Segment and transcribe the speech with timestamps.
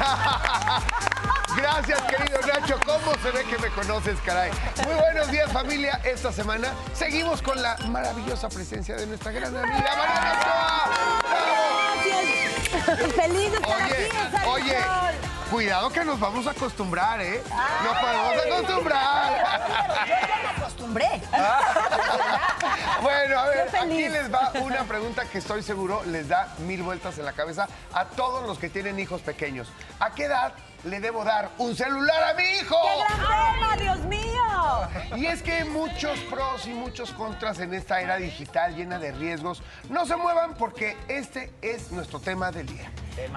[1.56, 2.78] Gracias, querido Nacho.
[2.84, 4.50] ¿Cómo se ve que me conoces, caray?
[4.84, 6.00] Muy buenos días, familia.
[6.04, 10.90] Esta semana seguimos con la maravillosa presencia de nuestra gran amiga Mariana Ochoa.
[11.28, 11.70] ¡Bravo!
[13.14, 14.76] Feliz de estar Oye, aquí oye,
[15.50, 17.42] cuidado que nos vamos a acostumbrar, ¿eh?
[17.84, 20.30] Nos podemos acostumbrar.
[20.90, 21.20] Me acostumbré.
[23.02, 27.16] Bueno, a ver, aquí les va una pregunta que estoy seguro les da mil vueltas
[27.18, 29.68] en la cabeza a todos los que tienen hijos pequeños.
[29.98, 30.52] ¿A qué edad
[30.84, 32.76] le debo dar un celular a mi hijo?
[32.82, 35.16] ¡Qué gran tema, Dios mío!
[35.16, 39.12] Y es que hay muchos pros y muchos contras en esta era digital llena de
[39.12, 39.62] riesgos.
[39.88, 42.90] No se muevan porque este es nuestro tema del día.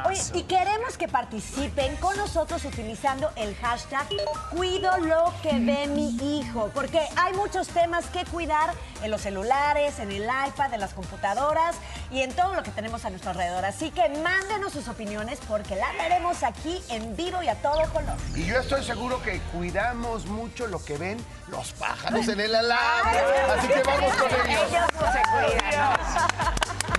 [0.06, 4.08] Oye, y queremos que participen con nosotros utilizando el hashtag
[4.52, 10.00] Cuido lo que ve mi hijo, porque hay muchos temas que cuidar en los celulares,
[10.00, 11.76] en el iPad, en las computadoras
[12.12, 13.66] y en todo lo que tenemos a nuestro alrededor.
[13.66, 18.16] Así que mándenos sus opiniones porque la veremos aquí en vivo y a todo color.
[18.36, 21.18] Y yo estoy seguro que cuidamos mucho lo que ven
[21.48, 23.20] los pájaros en el alambre.
[23.58, 24.62] Así que vamos con ellos.
[24.70, 26.00] Ellos no se cuidan.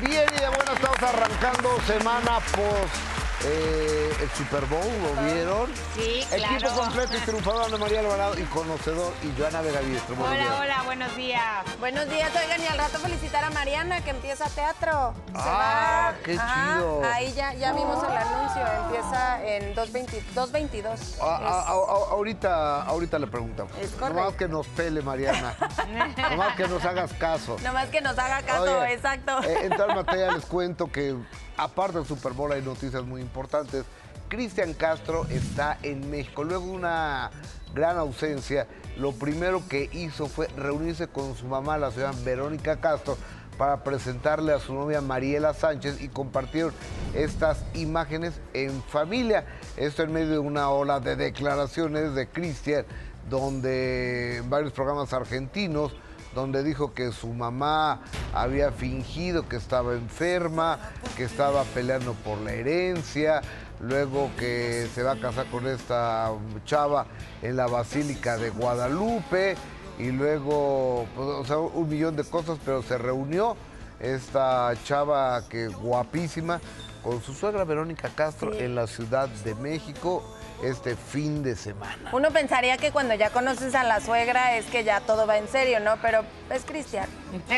[0.00, 5.70] Bien y de buena estamos arrancando semana post eh, el Super Bowl, ¿lo vieron?
[5.94, 6.74] Sí, Equipo claro.
[6.76, 10.02] completo y triunfador de María Alvarado y conocedor y Joana días.
[10.18, 11.42] Hola, hola, buenos días.
[11.78, 15.14] Buenos días, oigan, y al rato felicitar a Mariana que empieza teatro.
[15.26, 16.22] Se Ah, va.
[16.24, 17.02] qué Ajá, chido.
[17.04, 21.20] Ahí ya, ya vimos el anuncio, empieza en 2.20 2.22.
[21.20, 23.72] A- a- Es- a- a- ahorita, ahorita le preguntamos.
[23.78, 24.20] Es correcto.
[24.20, 25.54] Nomás que nos pele, Mariana.
[26.30, 27.56] Nomás que nos hagas caso.
[27.62, 29.42] Nomás que nos haga caso, Oye, exacto.
[29.42, 31.14] eh, en tal materia les cuento que
[31.56, 33.84] aparte del Super Bowl hay noticias muy importantes.
[34.28, 36.44] Cristian Castro está en México.
[36.44, 37.30] Luego de una
[37.74, 38.66] gran ausencia,
[38.96, 43.16] lo primero que hizo fue reunirse con su mamá, la señora Verónica Castro,
[43.58, 46.72] para presentarle a su novia Mariela Sánchez y compartieron
[47.14, 49.44] estas imágenes en familia.
[49.76, 52.84] Esto en medio de una ola de declaraciones de Cristian,
[53.30, 55.92] donde varios programas argentinos
[56.34, 58.00] donde dijo que su mamá
[58.32, 60.78] había fingido que estaba enferma,
[61.16, 63.40] que estaba peleando por la herencia,
[63.80, 66.30] luego que se va a casar con esta
[66.64, 67.06] chava
[67.42, 69.56] en la Basílica de Guadalupe,
[69.98, 73.56] y luego, pues, o sea, un millón de cosas, pero se reunió
[74.00, 76.60] esta chava que guapísima
[77.02, 80.33] con su suegra Verónica Castro en la Ciudad de México
[80.64, 82.10] este fin de semana.
[82.12, 85.48] Uno pensaría que cuando ya conoces a la suegra es que ya todo va en
[85.48, 85.96] serio, ¿no?
[86.00, 87.06] Pero es Cristian.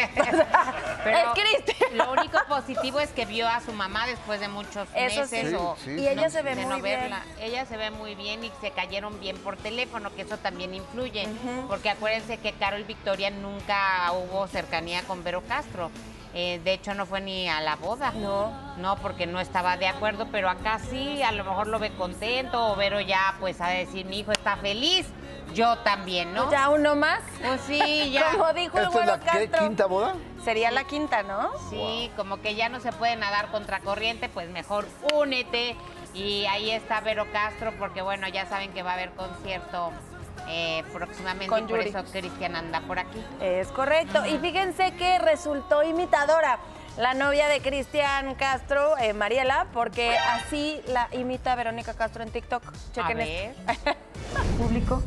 [1.04, 1.96] Pero Es Cristian.
[1.96, 5.48] Lo único positivo es que vio a su mamá después de muchos Eso meses.
[5.50, 5.54] sí.
[5.54, 7.00] o Sí, Y ella se ve muy no bien.
[7.00, 7.22] verla.
[7.40, 11.28] Ella se ve muy bien y se cayeron bien por teléfono, que eso también influye.
[11.68, 15.90] Porque acuérdense que Carol Victoria nunca hubo cercanía con Vero Castro.
[16.38, 18.12] Eh, de hecho, no fue ni a la boda.
[18.12, 18.52] No.
[18.76, 22.72] No, porque no estaba de acuerdo, pero acá sí, a lo mejor lo ve contento
[22.72, 25.06] o Vero ya, pues, a decir, mi hijo está feliz.
[25.54, 26.50] Yo también, ¿no?
[26.50, 27.22] ¿Ya uno más?
[27.42, 28.32] Pues sí, ya.
[28.32, 29.66] Como dijo el ¿Esta es güero la qué, Castro.
[29.66, 30.14] quinta boda?
[30.44, 31.52] Sería la quinta, ¿no?
[31.70, 35.74] Sí, como que ya no se puede nadar contra corriente, pues mejor únete.
[36.12, 39.90] Y ahí está Vero Castro, porque bueno, ya saben que va a haber concierto
[40.48, 41.88] eh, próximamente Con y por Yuri.
[41.90, 43.22] eso Cristian anda por aquí.
[43.40, 44.24] Es correcto.
[44.26, 46.58] Y fíjense que resultó imitadora
[46.98, 52.62] la novia de Cristian Castro, eh, Mariela, porque así la imita Verónica Castro en TikTok.
[52.92, 53.60] Chequen a esto.
[53.84, 53.96] ver.
[54.58, 55.02] público,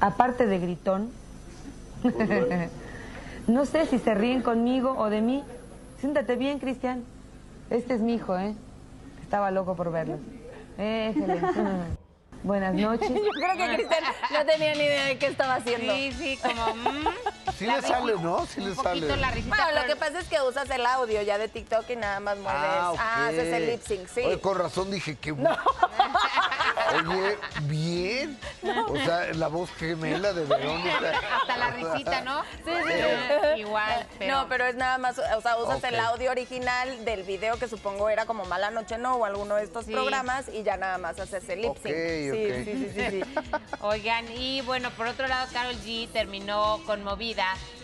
[0.00, 1.10] aparte de gritón,
[3.48, 5.44] no sé si se ríen conmigo o de mí.
[5.98, 7.04] Siéntate bien, Cristian.
[7.70, 8.54] Este es mi hijo, ¿eh?
[9.22, 10.18] Estaba loco por verlo.
[10.78, 11.40] Éjele.
[12.42, 13.08] Buenas noches.
[13.10, 15.94] Yo creo que Cristian no tenía ni idea de qué estaba haciendo.
[15.94, 16.74] Sí, sí, como...
[16.74, 17.06] mm,
[17.56, 18.46] Sí la le sale, ¿no?
[18.46, 19.16] Sí un le poquito sale.
[19.16, 19.56] la risita.
[19.56, 22.20] Bueno, lo pero- que pasa es que usas el audio ya de TikTok y nada
[22.20, 22.60] más mueves.
[22.62, 23.00] Ah, ok.
[23.00, 24.20] haces el lip sync, sí.
[24.22, 25.32] Oye, con razón dije que...
[27.08, 28.38] Oye, bien.
[28.88, 31.12] O sea, la voz gemela de Verónica.
[31.40, 32.42] Hasta la risita, ¿no?
[32.64, 33.60] Sí, sí.
[33.60, 34.34] Igual, pero...
[34.34, 38.08] No, pero es nada más, o sea, usas el audio original del video que supongo
[38.08, 39.92] era como Mala Noche No o alguno de estos Sí.
[39.92, 41.94] programas y ya nada más haces el lip sync.
[41.94, 43.40] Sí, sí, sí, sí, sí.
[43.80, 47.37] Oigan, y bueno, por otro lado, Carol G terminó conmovida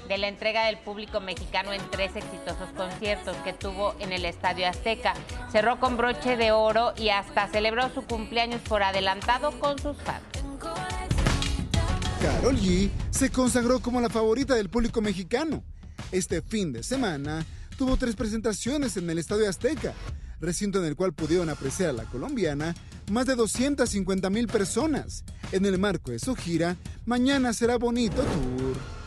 [0.09, 4.69] de la entrega del público mexicano en tres exitosos conciertos que tuvo en el Estadio
[4.69, 5.15] Azteca.
[5.53, 10.25] Cerró con broche de oro y hasta celebró su cumpleaños por adelantado con sus fans.
[12.21, 15.63] Carol G se consagró como la favorita del público mexicano.
[16.11, 17.45] Este fin de semana
[17.79, 19.93] tuvo tres presentaciones en el Estadio Azteca,
[20.41, 22.75] recinto en el cual pudieron apreciar a la colombiana
[23.11, 25.25] más de 250 mil personas.
[25.53, 29.04] En el marco de su gira, mañana será bonito tour.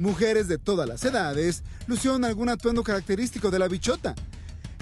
[0.00, 4.14] Mujeres de todas las edades lucieron algún atuendo característico de la bichota,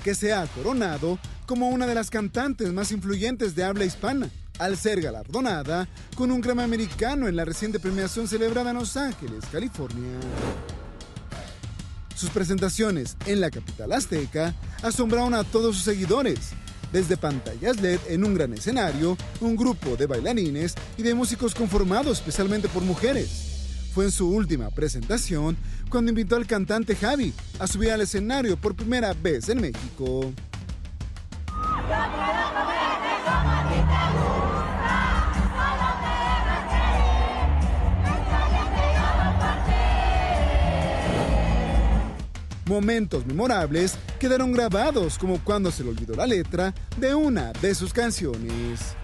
[0.05, 4.77] que se ha coronado como una de las cantantes más influyentes de habla hispana, al
[4.77, 10.21] ser galardonada con un Grammy americano en la reciente premiación celebrada en Los Ángeles, California.
[12.19, 16.51] Sus presentaciones en la capital azteca asombraron a todos sus seguidores,
[16.91, 22.19] desde pantallas LED en un gran escenario, un grupo de bailarines y de músicos conformados
[22.19, 23.91] especialmente por mujeres.
[23.95, 25.57] Fue en su última presentación
[25.91, 30.33] cuando invitó al cantante Javi a subir al escenario por primera vez en México.
[42.69, 47.95] Momentos memorables quedaron grabados como cuando se le olvidó la letra de una de sus
[47.95, 48.95] canciones.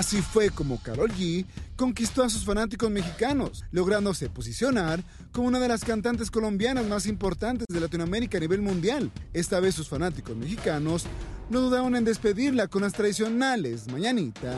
[0.00, 1.44] Así fue como Carol G
[1.76, 7.66] conquistó a sus fanáticos mexicanos, lográndose posicionar como una de las cantantes colombianas más importantes
[7.68, 9.10] de Latinoamérica a nivel mundial.
[9.34, 11.04] Esta vez sus fanáticos mexicanos
[11.50, 14.54] no dudaron en despedirla con las tradicionales mañanitas.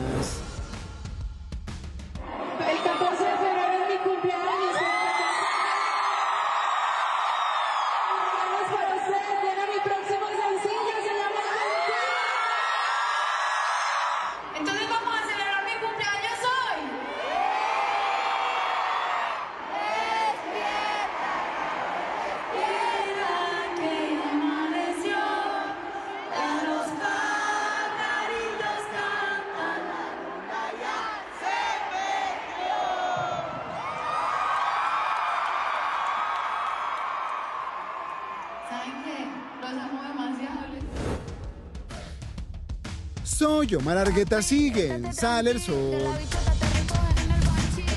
[43.75, 45.97] Omar Argueta, siguen, sale el sol.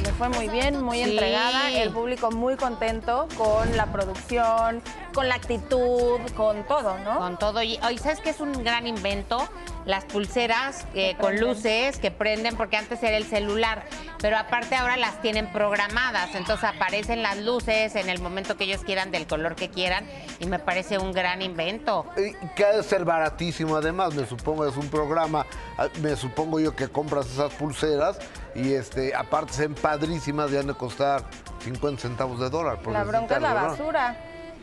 [0.03, 1.11] Le fue muy bien, muy Sí.
[1.11, 4.83] entregada, el público muy contento con la producción,
[5.13, 7.19] con la actitud, con todo, ¿no?
[7.19, 7.63] Con todo.
[7.63, 9.47] Y hoy, ¿sabes qué es un gran invento?
[9.85, 13.85] Las pulseras eh, con luces que prenden, porque antes era el celular,
[14.21, 18.83] pero aparte ahora las tienen programadas, entonces aparecen las luces en el momento que ellos
[18.83, 20.07] quieran, del color que quieran,
[20.41, 22.07] y me parece un gran invento.
[22.17, 25.47] Y Que ha de ser baratísimo además, me supongo es un programa,
[25.79, 28.19] ah, me supongo yo que compras esas pulseras
[28.55, 31.23] y este aparte se ven padrísimas y han de costar
[31.61, 32.79] 50 centavos de dólar.
[32.79, 34.17] por La bronca es la basura,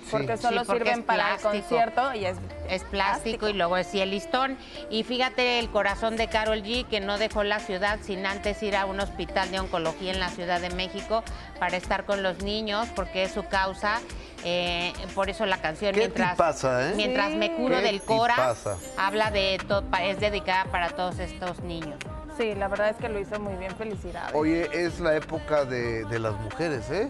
[0.09, 1.49] porque Sí, solo porque sirven es para el plástico.
[1.51, 2.37] concierto y es
[2.69, 4.57] Es plástico y luego es el listón.
[4.89, 8.75] Y fíjate el corazón de Carol G, que no dejó la ciudad sin antes ir
[8.75, 11.23] a un hospital de oncología en la Ciudad de México
[11.59, 13.99] para estar con los niños, porque es su causa.
[14.45, 16.93] Eh, por eso la canción ¿Qué mientras, tipaza, eh?
[16.95, 18.75] mientras me curo Qué del Cora tipaza.
[18.97, 21.95] habla de todo, es dedicada para todos estos niños.
[22.37, 24.33] Sí, la verdad es que lo hizo muy bien, felicidades.
[24.33, 27.07] Oye, es la época de, de las mujeres, ¿eh?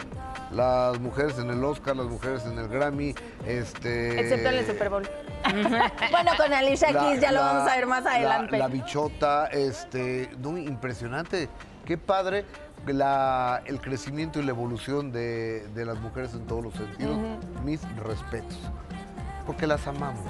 [0.50, 3.14] Las mujeres en el Oscar, las mujeres en el Grammy,
[3.46, 4.20] este...
[4.20, 5.08] Excepto en el Super Bowl.
[6.10, 8.58] bueno, con Alicia la- Keys ya lo vamos a ver más la- adelante.
[8.58, 11.48] La, bichota, este, no, impresionante.
[11.86, 12.44] Qué padre
[12.86, 17.16] la- el crecimiento y la evolución de, de las mujeres en todos los sentidos.
[17.64, 18.58] Mis respetos.
[19.46, 20.24] Porque las amamos,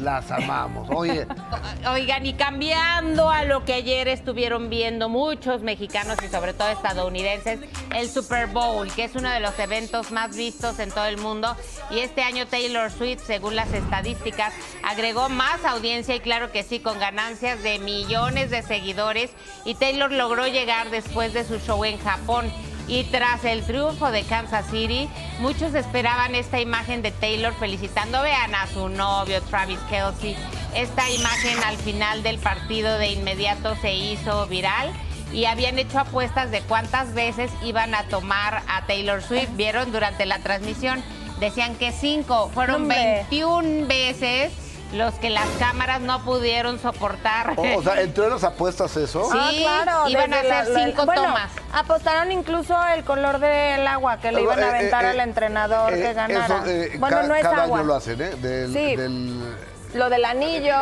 [0.00, 0.88] las amamos.
[0.90, 1.26] Oye,
[1.88, 7.60] Oigan, y cambiando a lo que ayer estuvieron viendo muchos mexicanos y sobre todo estadounidenses,
[7.94, 11.56] el Super Bowl, que es uno de los eventos más vistos en todo el mundo.
[11.90, 16.80] Y este año Taylor Swift, según las estadísticas, agregó más audiencia y claro que sí,
[16.80, 19.30] con ganancias de millones de seguidores.
[19.64, 22.50] Y Taylor logró llegar después de su show en Japón.
[22.88, 25.08] Y tras el triunfo de Kansas City,
[25.40, 30.36] muchos esperaban esta imagen de Taylor felicitando, vean a su novio Travis Kelsey.
[30.74, 34.92] Esta imagen al final del partido de inmediato se hizo viral
[35.32, 39.50] y habían hecho apuestas de cuántas veces iban a tomar a Taylor Swift.
[39.56, 41.02] ¿Vieron durante la transmisión?
[41.40, 43.26] Decían que cinco, fueron Hombre.
[43.30, 44.52] 21 veces
[44.96, 47.54] los que las cámaras no pudieron soportar.
[47.56, 49.28] o, o sea, entre las apuestas eso.
[49.30, 49.38] Sí.
[49.66, 50.08] Ah, claro.
[50.08, 51.52] iban a hacer la- la- cinco bueno, tomas.
[51.72, 55.22] Apostaron incluso el color del agua que le iban a Eh, aventar eh, al eh,
[55.22, 56.44] entrenador eh, que ganara.
[56.44, 57.78] eso, eh, bueno, ca- no es cada agua.
[57.78, 58.30] año lo hacen, ¿eh?
[58.36, 58.96] Del, Sí.
[58.96, 59.56] del-
[59.94, 60.76] Lo del anillo,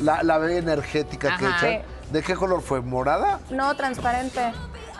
[0.00, 1.82] la, la B energética que echan.
[2.12, 2.80] ¿De qué color fue?
[2.80, 3.40] ¿Morada?
[3.50, 4.52] no transparente.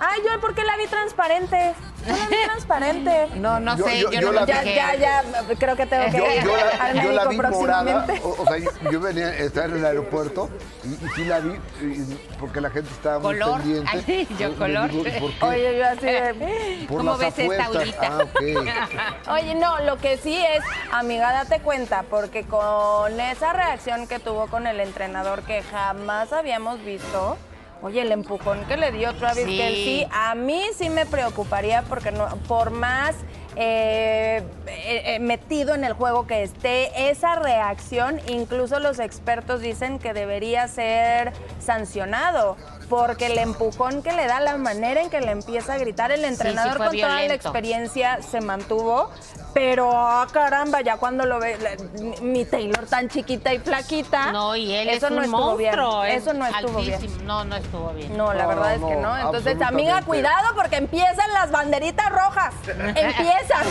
[0.04, 1.75] Ay, yo porque la vi transparente.
[2.04, 3.28] Yo la vi transparente.
[3.37, 5.76] No, no Yo- sé, yo- yo, yo no la me vi- Ya, ya, ya, creo
[5.76, 8.21] que tengo que Yo, ir yo la, al yo la médico vi morada, próximamente.
[8.25, 10.50] o, o sea, yo, venía, estaba en el aeropuerto
[10.82, 11.50] y, y sí la vi
[11.82, 13.61] y- porque la gente estaba muy ¿Color?
[13.61, 13.90] pendiente.
[14.09, 14.90] Ay, yo color.
[14.90, 15.44] digo, ¿por qué?
[15.44, 16.85] Oye, yo así de...
[16.88, 17.66] Por ¿cómo ves esta apuestas.
[17.76, 18.09] Aurita?
[18.11, 19.28] Ah, ok.
[19.35, 24.49] Oye, no, lo que sí es, amiga, date cuenta, porque con esa reacción que tuvo
[24.49, 27.37] con el entrenador que jamás habíamos visto,
[27.83, 29.57] oye, el empujón que le dio Travis Sí.
[29.57, 33.15] Kelsey, a mí sí me preocuparía porque no, por más
[33.55, 39.99] eh, eh, eh, metido en el juego que esté, esa reacción, incluso los expertos dicen
[39.99, 42.57] que debería ser sancionado.
[42.93, 46.25] Porque el empujón que le da, la manera en que le empieza a gritar, el
[46.27, 49.11] entrenador con toda la experiencia se mantuvo,
[49.55, 54.55] pero ah, caramba, ya cuando lo ve la- mi Taylor tan chiquita y flaquita, No,
[54.57, 56.03] y él eso es un no estuvo monstruo.
[56.03, 56.13] bien.
[56.17, 57.15] es Eso no estuvo altísimo.
[57.17, 57.27] bien.
[57.27, 58.17] No, no estuvo bien.
[58.17, 59.19] No, la No, verdad no, es que no.
[59.19, 62.55] Entonces, amiga, cuidado porque empiezan las banderitas rojas.
[62.67, 63.67] empiezan.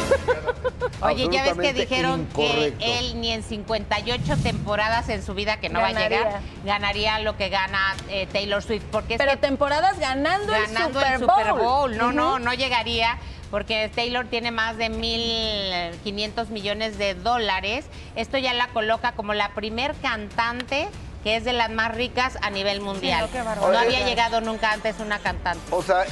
[1.02, 2.80] Oye, ya ves que dijeron incorrecto.
[2.80, 7.20] que él ni en 58 temporadas en su vida que no va a llegar, ganaría
[7.20, 8.84] lo que gana eh, Taylor Swift.
[8.92, 11.36] Porque es Pero que temporadas ganando, ganando el Super el Bowl.
[11.36, 11.98] Super Bowl.
[11.98, 13.18] No, no, no llegaría
[13.50, 17.86] porque Taylor tiene más de 1.500 millones de dólares.
[18.16, 20.88] Esto ya la coloca como la primer cantante
[21.24, 23.30] que es de las más ricas a nivel mundial.
[23.34, 25.62] no, no había llegado nunca antes una cantante.
[25.70, 26.06] O sea,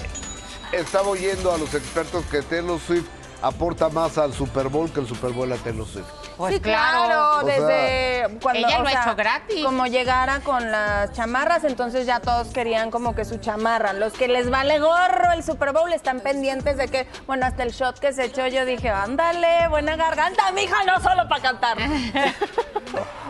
[0.72, 3.08] estaba oyendo a los expertos que Taylor Swift
[3.42, 6.08] aporta más al Super Bowl que el Super Bowl a Taylor Swift.
[6.40, 9.66] Pues sí, claro, sea, desde cuando ella lo ha hecho gratis.
[9.66, 13.92] Como llegara con las chamarras, entonces ya todos querían como que su chamarra.
[13.92, 17.74] Los que les vale gorro el Super Bowl están pendientes de que, bueno, hasta el
[17.74, 21.78] shot que se echó, yo dije, ándale, buena garganta, mija, no solo para cantar.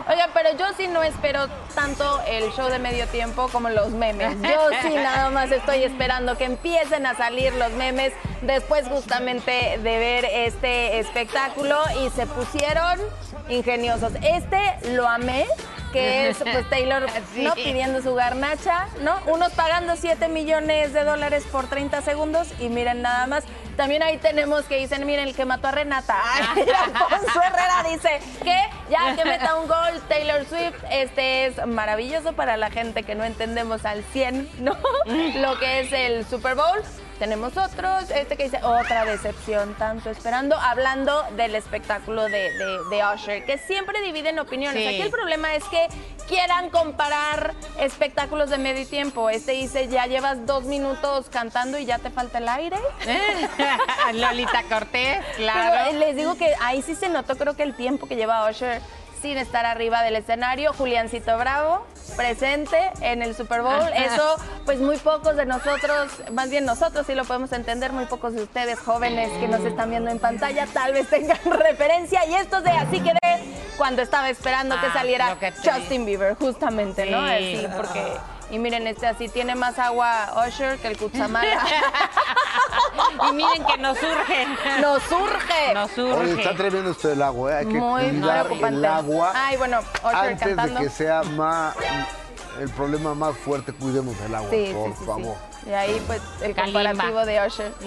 [0.08, 4.40] Oigan, pero yo sí no espero tanto el show de medio tiempo como los memes.
[4.40, 8.12] Yo sí nada más estoy esperando que empiecen a salir los memes
[8.42, 12.99] después justamente de ver este espectáculo y se pusieron
[13.48, 14.12] ingeniosos.
[14.22, 15.46] Este lo amé,
[15.92, 17.42] que es pues Taylor Sí.
[17.42, 19.16] no pidiendo su garnacha, ¿no?
[19.26, 23.44] Unos pagando 7 millones de dólares por 30 segundos y miren nada más.
[23.76, 26.16] También ahí tenemos que dicen, miren, el que mató a Renata.
[26.54, 28.56] Ay, Alfonso Herrera dice que
[28.90, 33.24] ya que meta un gol Taylor Swift, este es maravilloso para la gente que no
[33.24, 34.76] entendemos al 100, ¿no?
[35.36, 36.82] Lo que es el Super Bowl.
[37.20, 43.02] Tenemos otros, este que dice otra decepción, tanto esperando, hablando del espectáculo de, de, de
[43.14, 44.82] Usher, que siempre dividen opiniones.
[44.82, 44.88] Sí.
[44.88, 45.86] Aquí el problema es que
[46.26, 49.28] quieran comparar espectáculos de medio tiempo.
[49.28, 52.78] Este dice, ya llevas dos minutos cantando y ya te falta el aire.
[54.14, 55.90] Lolita Cortés, claro.
[55.90, 58.80] eh, les digo que ahí sí se notó, creo que el tiempo que lleva Usher
[59.20, 60.72] sin estar arriba del escenario.
[60.72, 63.88] Juliancito Bravo, presente en el Super Bowl.
[63.94, 68.34] Eso, pues muy pocos de nosotros, más bien nosotros sí lo podemos entender, muy pocos
[68.34, 72.24] de ustedes jóvenes que nos están viendo en pantalla, tal vez tengan referencia.
[72.26, 73.44] Y esto de así quedé
[73.76, 77.26] cuando estaba esperando que Ah, saliera que Justin Bieber, justamente, ¿no?
[77.26, 77.32] Sí.
[77.56, 78.02] Así, porque...
[78.50, 81.60] Y miren, este así tiene más agua Usher que el Kutsamala.
[83.28, 84.46] y miren que nos surge.
[84.80, 85.74] ¡Nos surge!
[85.74, 86.42] Nos Oye, surge.
[86.42, 87.56] está tremendo esto del agua, ¿eh?
[87.58, 90.80] Hay que Muy cuidar el agua Ay, bueno, antes cantando.
[90.80, 91.74] de que sea más
[92.58, 93.72] el problema más fuerte.
[93.72, 95.36] Cuidemos el agua, Sí, por sí, sí, favor.
[95.62, 95.68] sí.
[95.70, 96.82] Y ahí, pues, el Kalimba.
[96.82, 97.72] comparativo de Usher.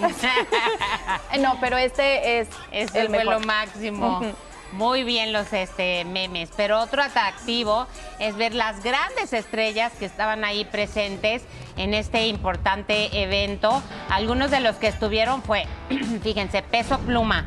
[1.32, 3.34] Eh, no, pero este es Ese el fue mejor.
[3.34, 4.20] lo máximo.
[4.74, 7.86] Muy bien los este, memes, pero otro atractivo
[8.18, 11.42] es ver las grandes estrellas que estaban ahí presentes
[11.76, 13.80] en este importante evento.
[14.10, 15.66] Algunos de los que estuvieron fue,
[16.22, 17.44] fíjense, Peso Pluma,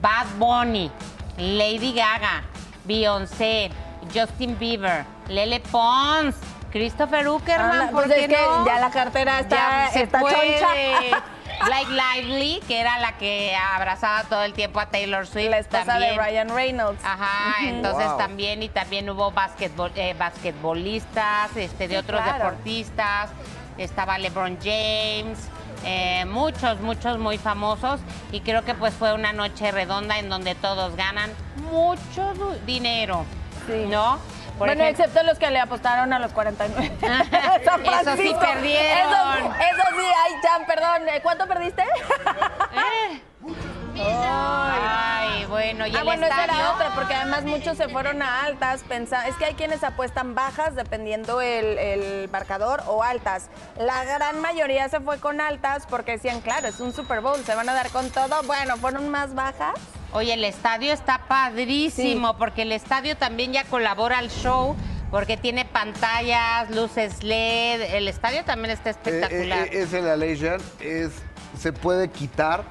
[0.00, 0.90] Bad Bunny,
[1.36, 2.44] Lady Gaga,
[2.84, 3.70] Beyoncé,
[4.14, 6.36] Justin Bieber, Lele Pons,
[6.70, 8.64] Christopher Uckerman, Ah, ¿por pues qué es que no?
[8.66, 10.60] ya la cartera está, Ya se está puede.
[10.60, 11.24] choncha.
[11.64, 15.50] Blake Lively, que era la que abrazaba todo el tiempo a Taylor Swift.
[15.50, 16.16] La esposa también.
[16.16, 17.04] de Ryan Reynolds.
[17.04, 18.18] Ajá, entonces Wow.
[18.18, 22.44] también, y también hubo basquetbol, eh, basquetbolistas, este, de Sí, otros claro.
[22.44, 23.30] deportistas,
[23.78, 25.38] estaba LeBron James,
[25.84, 28.00] eh, muchos, muchos muy famosos,
[28.30, 31.30] y creo que pues fue una noche redonda en donde todos ganan
[31.70, 32.32] mucho
[32.66, 33.24] dinero,
[33.66, 33.86] Sí.
[33.88, 34.18] ¿no?
[34.58, 36.92] Por bueno, ejemplo- excepto los que le apostaron a los 49.
[37.64, 38.98] San Esos sí perdieron.
[39.12, 41.08] Eso, eso sí, ay, Chan, perdón.
[41.08, 41.84] ¿eh, ¿Cuánto perdiste?
[44.04, 46.60] Ay, bueno, y ah, el bueno, esa estadio.
[46.60, 48.82] era otra, porque además muchos se fueron a altas.
[48.88, 53.48] pensa- es que hay quienes apuestan bajas dependiendo el, el marcador o altas.
[53.78, 57.54] La gran mayoría se fue con altas porque decían, claro, es un Super Bowl, se
[57.54, 58.42] van a dar con todo.
[58.44, 59.74] Bueno, fueron más bajas.
[60.12, 64.76] Oye, el estadio está padrísimo porque el estadio también ya colabora al show
[65.10, 69.66] porque tiene pantallas, luces LED, el estadio también está espectacular.
[69.68, 71.12] Eh, eh, es el Alation, es,
[71.58, 72.64] se puede quitar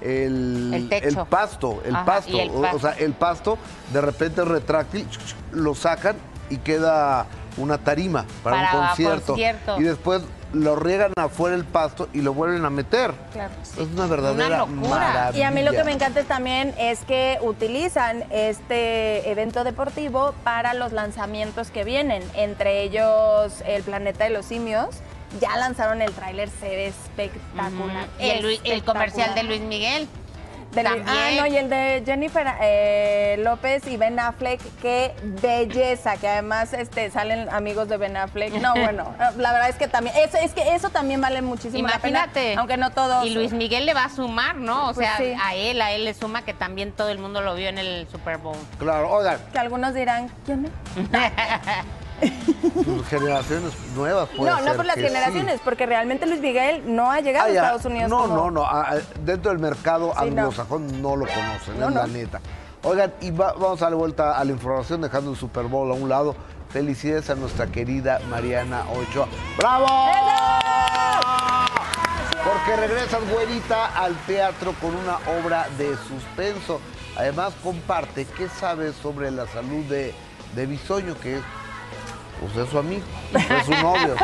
[0.00, 1.24] el, El techo.
[1.26, 2.36] pasto, el Ajá, pasto.
[2.72, 3.58] O- sea, el pasto
[3.92, 5.06] de repente es retráctil,
[5.52, 6.16] lo sacan
[6.50, 7.26] y queda
[7.56, 9.26] una tarima para, Para un concierto.
[9.32, 9.80] concierto.
[9.80, 10.22] Y después
[10.54, 13.12] lo riegan afuera el pasto y lo vuelven a meter.
[13.32, 13.52] Claro.
[13.62, 15.36] Es una verdadera maravilla.
[15.38, 20.72] Y a mí lo que me encanta también es que utilizan este evento deportivo para
[20.72, 24.86] los lanzamientos que vienen, entre ellos el Planeta de los Simios.
[25.40, 28.06] Ya lanzaron el tráiler, se ve espectacular.
[28.18, 29.42] y el, comercial de.
[29.42, 30.08] Luis Miguel.
[30.72, 31.02] De Luis-.
[31.06, 36.74] Ah, no, y el de Jennifer eh, López y Ben Affleck, qué belleza, que además
[36.74, 38.52] este, salen amigos de Ben Affleck.
[38.54, 41.98] No, bueno, la verdad es que también, eso, es que eso también vale muchísimo la
[41.98, 42.54] pena, Imagínate.
[42.56, 43.24] aunque no todos.
[43.24, 44.90] Y Luis Miguel le va a sumar, ¿no?
[44.90, 45.32] O Pues sea, sí.
[45.42, 48.06] a él, a él le suma que también todo el mundo lo vio en el
[48.10, 48.56] Super Bowl.
[48.78, 50.72] Claro, oigan, Que algunos dirán, ¿quién es?
[53.08, 55.02] generaciones nuevas puede No, no ser por las sí.
[55.02, 57.62] generaciones, porque realmente Luis Miguel no ha llegado Ah, a ya.
[57.62, 58.10] Estados Unidos.
[58.10, 58.62] No, como- no, no.
[58.64, 60.42] ah, ah, Dentro del mercado Sí, no.
[60.42, 61.16] anglosajón no.
[61.16, 62.00] lo conocen, No, es no.
[62.02, 62.40] la neta.
[62.82, 65.94] Oigan, y va- vamos a darle vuelta a la información, dejando el Super Bowl a
[65.94, 66.36] un lado.
[66.70, 69.26] Felicidades a nuestra querida Mariana Ochoa.
[69.56, 69.86] ¡Bravo!
[72.44, 76.80] Porque regresas, güerita, al teatro con una obra de suspenso.
[77.16, 80.14] Además, comparte qué sabes sobre la salud de,
[80.54, 81.42] de Bisoño, que es,
[82.40, 83.02] pues, es su amigo,
[83.34, 84.14] es su novio.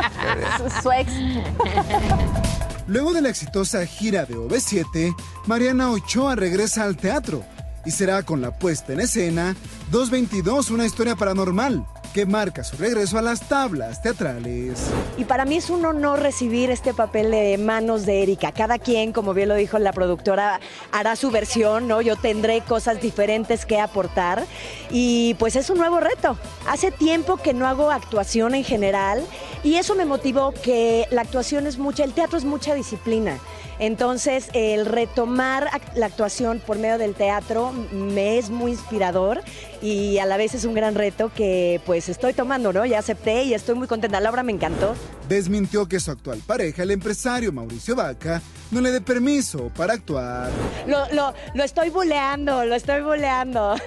[0.75, 1.12] Su, su ex.
[2.87, 5.14] Luego de la exitosa gira de OV7,
[5.47, 7.42] Mariana Ochoa regresa al teatro
[7.87, 9.56] y será con la puesta en escena
[9.90, 14.87] 222, una historia paranormal, que marca su regreso a las tablas teatrales.
[15.18, 18.52] Y para mí es un honor recibir este papel de manos de Erika.
[18.52, 20.61] Cada quien, como bien lo dijo la productora,
[20.92, 22.00] hará su versión, ¿no?
[22.00, 24.44] Yo tendré cosas diferentes que aportar
[24.90, 26.38] y pues es un nuevo reto.
[26.68, 29.21] Hace tiempo que no hago actuación en general
[29.64, 33.40] y eso me motivó que la actuación es mucha, el teatro es mucha disciplina.
[33.78, 39.42] Entonces, el retomar la actuación por medio del teatro me es muy inspirador
[39.85, 42.87] y a la vez es un gran reto que pues estoy tomando, ¿no?
[42.87, 44.19] Ya acepté y estoy muy contenta.
[44.19, 44.95] La obra me encantó.
[45.28, 50.50] Desmintió que su actual pareja, el empresario Mauricio Vaca, no le dé permiso para actuar.
[50.87, 53.75] Lo, lo, lo estoy buleando, lo estoy buleando.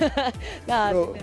[0.67, 1.13] No,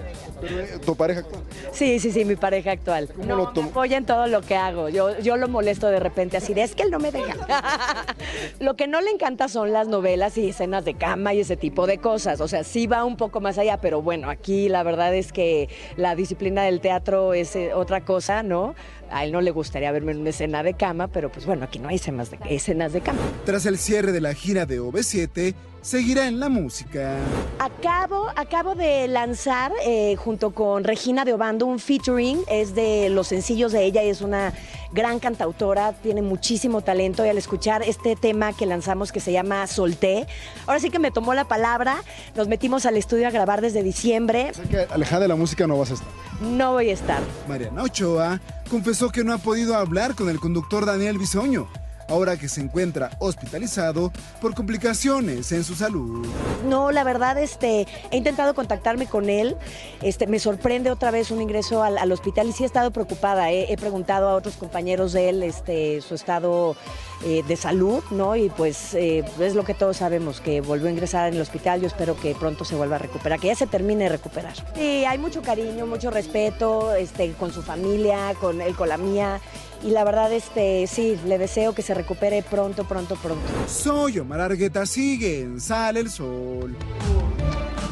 [0.85, 1.43] ¿Tu pareja actual?
[1.73, 3.09] sí, sí, sí, mi pareja actual.
[3.15, 4.89] ¿Cómo No, lo me apoya en todo lo que hago.
[4.89, 7.35] Yo, yo lo molesto de repente así de, es que él no me deja.
[8.61, 11.87] lo que no le encanta son las novelas y escenas de cama y ese tipo
[11.87, 12.41] de cosas.
[12.41, 15.69] O sea, sí va un poco más allá, pero bueno, aquí la verdad es que
[15.97, 18.75] la disciplina del teatro es eh, otra cosa, ¿no?
[19.15, 21.79] A él no le gustaría verme en una escena de cama, pero pues bueno, aquí
[21.79, 23.21] no hay escenas de, escenas de cama.
[23.45, 27.19] Tras el cierre de la gira de OV7, seguirá en la música.
[27.61, 33.29] Acabo, acabo de lanzar eh, junto con Regina de Obando un featuring, es de los
[33.29, 34.53] sencillos de ella, es una
[34.93, 39.67] gran cantautora, tiene muchísimo talento y al escuchar este tema que lanzamos que se llama
[39.69, 40.27] Solté,
[40.67, 42.03] ahora sí que me tomó la palabra,
[42.35, 45.79] nos metimos al estudio a grabar desde diciembre, Sé que alejada de la música no
[45.79, 46.09] vas a estar.
[46.41, 47.21] no voy a estar.
[47.47, 51.69] Mariana Ochoa confesó que no ha podido hablar con el conductor Daniel Bisoño,
[52.09, 56.27] ahora que se encuentra hospitalizado por complicaciones en su salud.
[56.67, 59.57] No, la verdad, este, he intentado contactarme con él.
[60.03, 63.51] Este, me sorprende otra vez un ingreso al, al hospital y sí he estado preocupada.
[63.51, 66.77] He, he preguntado a otros compañeros de él este, su estado
[67.25, 68.37] eh, de salud, ¿no?
[68.37, 71.81] Y pues eh, es lo que todos sabemos, que volvió a ingresar en el hospital.
[71.81, 74.55] Yo espero que pronto se vuelva a recuperar, que ya se termine de recuperar.
[74.75, 79.41] Sí, hay mucho cariño, mucho respeto este, con su familia, con él, con la mía.
[79.83, 83.43] Y la verdad, este, sí, le deseo que se recupere pronto, pronto, pronto.
[83.69, 86.77] Soy Omar Argueta, sigue en Sale el Sol.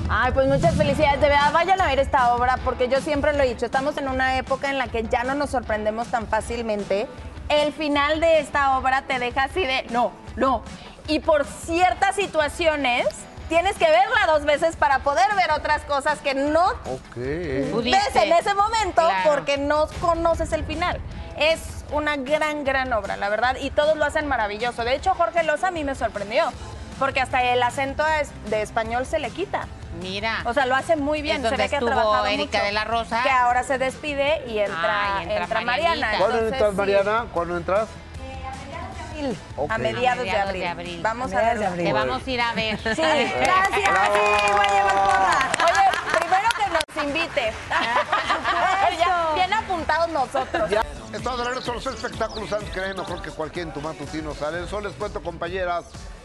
[0.08, 1.22] Ay, pues muchas felicidades.
[1.22, 4.08] De verdad, vayan a ver esta obra porque yo siempre lo he dicho, estamos en
[4.08, 7.08] una época en la que ya no nos sorprendemos tan fácilmente.
[7.52, 10.62] El final de esta obra te deja así de, no, no.
[11.06, 13.06] Y por ciertas situaciones
[13.48, 17.70] tienes que verla dos veces para poder ver otras cosas que no Ok.
[17.70, 17.98] Pudiste.
[18.14, 19.30] ves en ese momento Claro.
[19.30, 21.00] porque no conoces el final.
[21.36, 21.60] Es
[21.90, 24.84] una gran, gran obra, la verdad, y todos lo hacen maravilloso.
[24.84, 26.44] De hecho, Jorge Loza a mí me sorprendió,
[26.98, 28.02] porque hasta el acento
[28.48, 29.66] de español se le quita.
[30.00, 30.42] Mira.
[30.44, 31.36] O sea, lo hace muy bien.
[31.36, 32.66] Es se donde ve que ha estuvo trabajado Erika mucho.
[32.66, 33.22] de la Rosa.
[33.22, 35.60] Que ahora se despide y entra, entra.
[35.60, 36.08] Mariana.
[36.18, 37.26] ¿Cuándo Entonces, entras, Mariana?
[37.32, 37.88] ¿Cuándo entras?
[39.68, 40.66] A mediados, mediados de, de abril.
[40.66, 41.00] abril.
[41.02, 41.60] Vamos A a mediados verla.
[41.60, 41.86] de abril.
[41.86, 42.78] Te vamos a ir a ver.
[42.78, 43.72] Sí, gracias.
[43.72, 45.52] Sí, voy a llevar porra.
[45.64, 47.52] Oye, primero que nos invite.
[48.98, 50.70] ya, bien apuntados nosotros.
[50.70, 53.80] Ya, estamos de regreso a los espectáculos antes que nadie mejor que cualquier en tu
[53.80, 54.82] matutino sale el sol.
[54.82, 55.84] Les cuento, compañeras,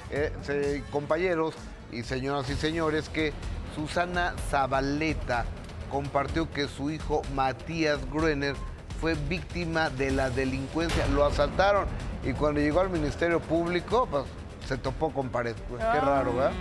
[0.10, 1.54] eh, compañeros
[1.92, 3.32] y señoras y señores, que
[3.78, 5.46] Susana Zabaleta
[5.92, 8.56] compartió que su hijo Matías Gruener
[9.00, 11.08] fue víctima de la delincuencia.
[11.10, 11.86] Lo asaltaron
[12.26, 14.26] y cuando llegó al Ministerio Público, pues
[14.68, 15.56] se topó con pared.
[15.70, 16.52] Pues, qué raro, ¿verdad?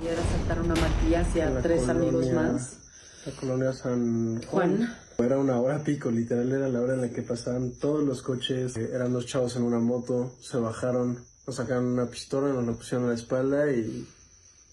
[0.00, 2.76] Ayer asaltaron a Matías y a la tres amigos más.
[3.24, 4.94] La colonia San Juan.
[5.16, 8.76] Era una hora pico, literal era la hora en la que pasaban todos los coches.
[8.76, 12.72] Eh, Eran dos chavos en una moto, se bajaron, nos sacaron una pistola, nos la
[12.74, 14.06] pusieron a la espalda y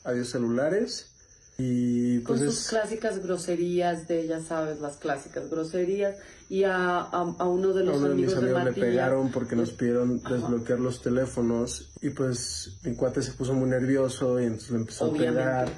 [0.05, 1.11] adiós celulares.
[1.57, 2.69] Y Con pues sus es...
[2.69, 6.15] clásicas groserías de, ya sabes, las clásicas groserías.
[6.49, 9.31] Y a, a, a uno de los uno de mis amigos de amigos le pegaron
[9.31, 10.35] porque nos pidieron Ajá.
[10.35, 15.05] desbloquear los teléfonos y pues mi cuate se puso muy nervioso y entonces le empezó
[15.05, 15.41] Obviamente.
[15.41, 15.69] a pegar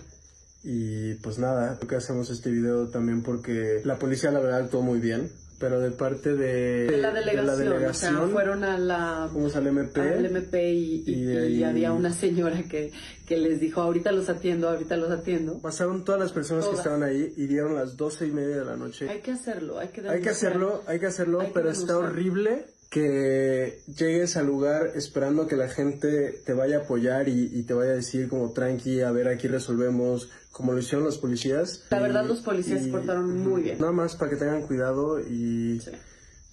[0.63, 4.82] y pues nada, creo que hacemos este video también porque la policía la verdad actuó
[4.82, 7.84] muy bien, pero de parte de, De la delegación.
[7.89, 9.28] o sea, fueron a la.
[9.32, 12.91] fuimos al MP, al MP y, y- y había una señora que,
[13.28, 15.60] que les dijo, ahorita los atiendo, ahorita los atiendo.
[15.60, 16.80] pasaron todas las personas Todas.
[16.80, 19.10] que estaban ahí y dieron las doce y media de la noche.
[19.10, 21.98] Hay que hacerlo, hay que Hay que hacerlo, hay que hacerlo, Hay que pero está
[21.98, 27.63] horrible que llegues al lugar esperando que la gente te vaya a apoyar y, y
[27.63, 31.84] te vaya a decir como tranqui, a ver, aquí resolvemos, como lo hicieron los policías.
[31.91, 33.78] La Y- verdad, los policías se portaron muy bien.
[33.80, 35.91] Nada más para que tengan cuidado y Sí.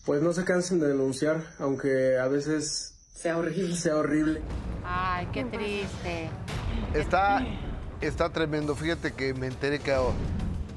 [0.05, 3.75] pues no se cansen de denunciar, aunque a veces Sea horrible.
[3.75, 4.43] sea horrible.
[4.85, 6.29] Ay, qué triste.
[6.93, 7.47] Está,
[8.03, 8.75] está tremendo.
[8.77, 10.01] Fíjate que me enteré que a,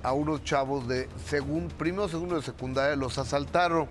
[0.04, 3.90] a unos chavos de segun, primero o segundo de secundaria los asaltaron.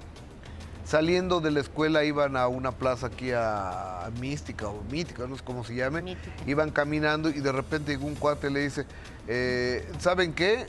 [0.87, 5.37] Saliendo de la escuela iban a una plaza aquí a, a Mística o Mítica, no
[5.37, 6.01] sé cómo se llame.
[6.01, 6.31] Mítica.
[6.46, 8.87] Iban caminando y de repente llegó un cuate y le dice,
[9.27, 10.66] eh, ¿saben qué?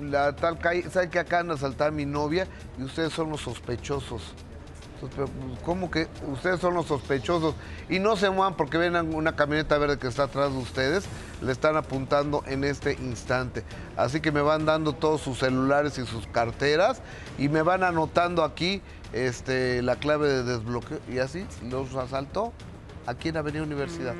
[0.00, 2.46] La tal calle, ¿saben que acá van a asaltar a mi novia
[2.78, 4.22] y ustedes son los sospechosos?
[5.14, 7.54] Pero, pues, ¿Cómo que ustedes son los sospechosos?
[7.88, 11.04] Y no se muevan porque ven una camioneta verde que está atrás de ustedes,
[11.40, 13.64] le están apuntando en este instante.
[13.96, 17.02] Así que me van dando todos sus celulares y sus carteras
[17.38, 18.80] y me van anotando aquí
[19.12, 21.00] este, la clave de desbloqueo.
[21.08, 22.52] Y así los asaltó
[23.06, 24.14] aquí en Avenida Universidad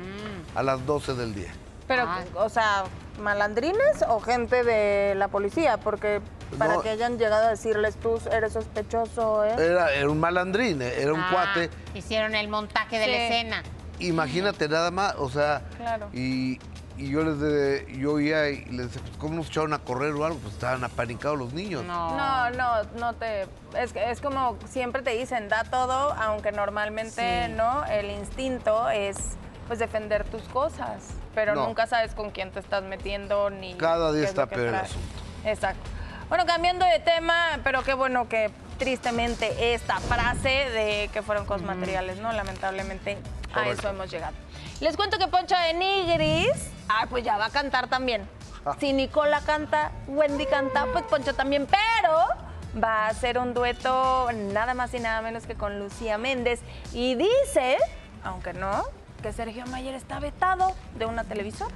[0.55, 1.53] a las 12 del día.
[1.87, 2.23] Pero, Ah.
[2.35, 2.83] o sea,
[3.21, 6.21] malandrines o gente de la policía, porque
[6.53, 6.81] para No.
[6.81, 9.55] que hayan llegado a decirles tú eres sospechoso, ¿eh?
[9.57, 11.69] Era, era un malandrín, era un Ah, cuate.
[11.93, 13.63] Hicieron el montaje de la escena.
[13.99, 16.09] Imagínate nada más, o sea, Claro.
[16.13, 16.59] y,
[16.97, 20.13] y yo les de, yo oía y les decía, pues, ¿cómo nos echaron a correr
[20.13, 20.39] o algo?
[20.39, 21.83] Pues estaban apanicados los niños.
[21.85, 22.17] No.
[22.17, 23.47] No, no, no te.
[23.77, 27.53] Es, que- es como siempre te dicen, da todo, aunque normalmente Sí.
[27.55, 27.85] no.
[27.85, 29.15] El instinto es
[29.67, 31.67] pues defender tus cosas, pero No.
[31.67, 33.75] nunca sabes con quién te estás metiendo ni.
[33.75, 35.07] Cada día qué es está lo que peor el asunto.
[35.45, 35.89] Exacto.
[36.29, 41.63] Bueno, cambiando de tema, pero qué bueno que tristemente esta frase de que fueron cosas
[41.63, 42.31] materiales, ¿no?
[42.31, 43.17] Lamentablemente
[43.51, 43.79] a Correcto.
[43.79, 44.33] eso hemos llegado.
[44.79, 48.27] Les cuento que Poncho de Nigris, ah, pues ya va a cantar también.
[48.65, 48.75] Ah.
[48.79, 52.17] Si Nicola canta, Wendy canta, pues Poncho también, pero
[52.81, 56.61] va a hacer un dueto nada más y nada menos que con Lucía Méndez.
[56.93, 57.77] Y dice,
[58.23, 58.83] aunque no,
[59.21, 61.73] que Sergio Mayer está vetado de una televisora.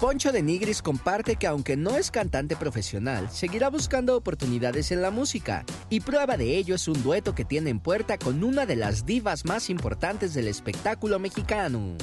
[0.00, 5.10] Poncho de Nigris comparte que aunque no es cantante profesional, seguirá buscando oportunidades en la
[5.10, 5.64] música.
[5.90, 9.04] Y prueba de ello es un dueto que tiene en puerta con una de las
[9.04, 11.96] divas más importantes del espectáculo mexicano.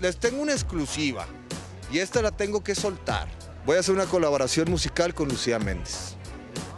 [0.00, 1.26] Les- tengo una exclusiva
[1.90, 3.28] y esta la tengo que soltar.
[3.64, 6.16] Voy a hacer una colaboración musical con Lucía Méndez.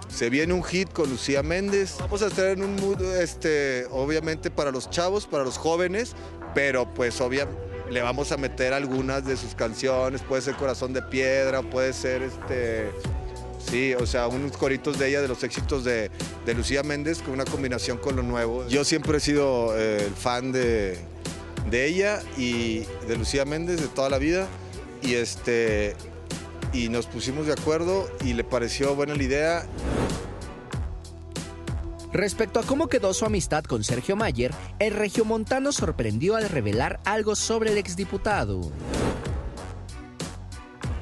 [0.09, 1.97] Se viene un hit con Lucía Méndez.
[1.99, 6.13] Vamos a estar en un mood, este, obviamente para los chavos, para los jóvenes,
[6.55, 10.21] pero pues obviamente le vamos a meter algunas de sus canciones.
[10.21, 12.91] Puede ser Corazón de Piedra, puede ser este,
[13.65, 16.11] sí, o sea, unos coritos de ella de los éxitos de,
[16.45, 18.67] de Lucía Méndez con una combinación con lo nuevo.
[18.67, 20.99] Yo siempre he sido eh, fan de,
[21.71, 24.49] de ella y de Lucía Méndez de toda la vida
[25.01, 25.95] y este
[26.73, 29.67] y nos pusimos de acuerdo y le pareció buena la idea
[32.15, 37.35] Respecto a cómo quedó su amistad con Sergio Mayer, el regiomontano sorprendió al revelar algo
[37.35, 38.61] sobre el exdiputado.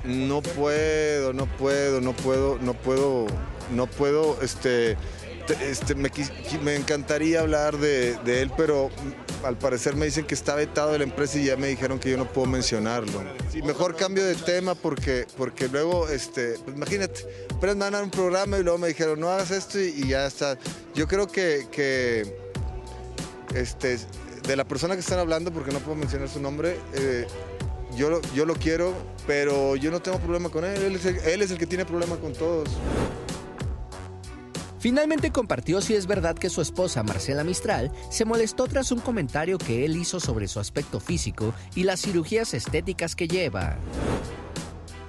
[0.05, 3.27] no puedo no puedo no puedo no puedo
[3.71, 4.97] no puedo este
[5.47, 8.91] te- este me, encantaría hablar de, él pero
[9.45, 12.11] al parecer me dicen que está vetado de la empresa y ya me dijeron que
[12.11, 13.23] yo no puedo mencionarlo
[13.65, 17.27] mejor cambio de tema porque porque luego este pues imagínate
[17.61, 20.57] pero me a un programa y luego me dijeron no hagas esto y, ya está
[20.95, 22.37] yo creo que, que
[23.55, 23.99] este,
[24.47, 27.27] de la persona que están hablando, porque no puedo mencionar su nombre, eh,
[27.97, 28.93] yo, lo- yo lo quiero,
[29.27, 30.83] pero yo no tengo problema con él.
[30.83, 32.69] Él es, el, él es el que tiene problema con todos.
[34.83, 39.57] Finalmente compartió si es verdad que su esposa Marcela Mistral se molestó tras un comentario
[39.57, 43.77] que él hizo sobre su aspecto físico y las cirugías estéticas que lleva.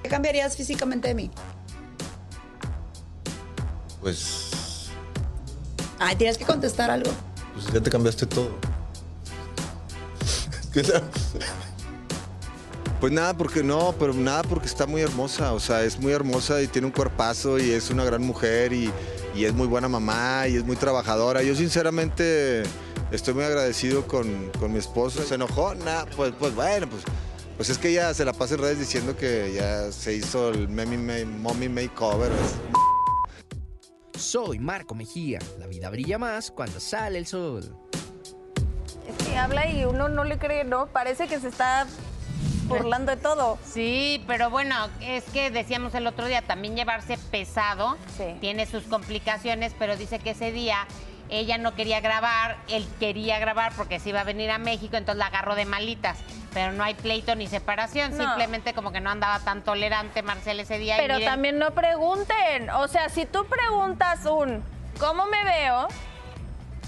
[0.04, 1.32] ¿Qué cambiarías físicamente de mí?
[4.00, 4.92] Pues,
[5.98, 7.10] Ay, tienes que contestar algo.
[7.56, 8.52] pues ya te cambiaste todo.
[10.72, 11.02] ¿Qué tal?
[13.00, 16.62] Pues nada, porque no, pero nada porque está muy hermosa, o sea, es muy hermosa
[16.62, 18.92] y tiene un cuerpazo y es una gran mujer y,
[19.34, 21.42] y es muy buena mamá y es muy trabajadora.
[21.44, 22.64] Yo sinceramente
[23.12, 25.24] estoy muy agradecido con, con mi esposo.
[25.24, 25.74] ¿Se enojó?
[25.76, 27.04] Nada, pues, pues bueno, pues,
[27.58, 30.70] pues es que ella se la pasa en redes diciendo que ya se hizo el
[30.70, 32.32] memi, ma- mommy makeover.
[34.18, 35.40] Soy Marco Mejía.
[35.60, 37.76] La vida brilla más cuando sale el sol.
[39.08, 40.88] Es que habla y uno no le cree, ¿no?
[40.88, 41.86] Parece que se está
[42.68, 43.58] burlando de todo.
[43.66, 47.98] Sí, pero bueno, es que decíamos el otro día, también llevarse pesado
[48.42, 50.88] tiene sus complicaciones, pero dice que ese día
[51.30, 55.18] ella no quería grabar, él quería grabar porque se iba a venir a México, entonces
[55.20, 56.20] la agarró de malitas.
[56.54, 58.24] Pero no hay pleito ni separación, No.
[58.24, 60.98] simplemente como que no andaba tan tolerante Marcel ese día.
[60.98, 62.70] y Pero también no pregunten.
[62.72, 64.64] O sea, si tú preguntas un
[65.00, 65.88] ¿cómo me veo?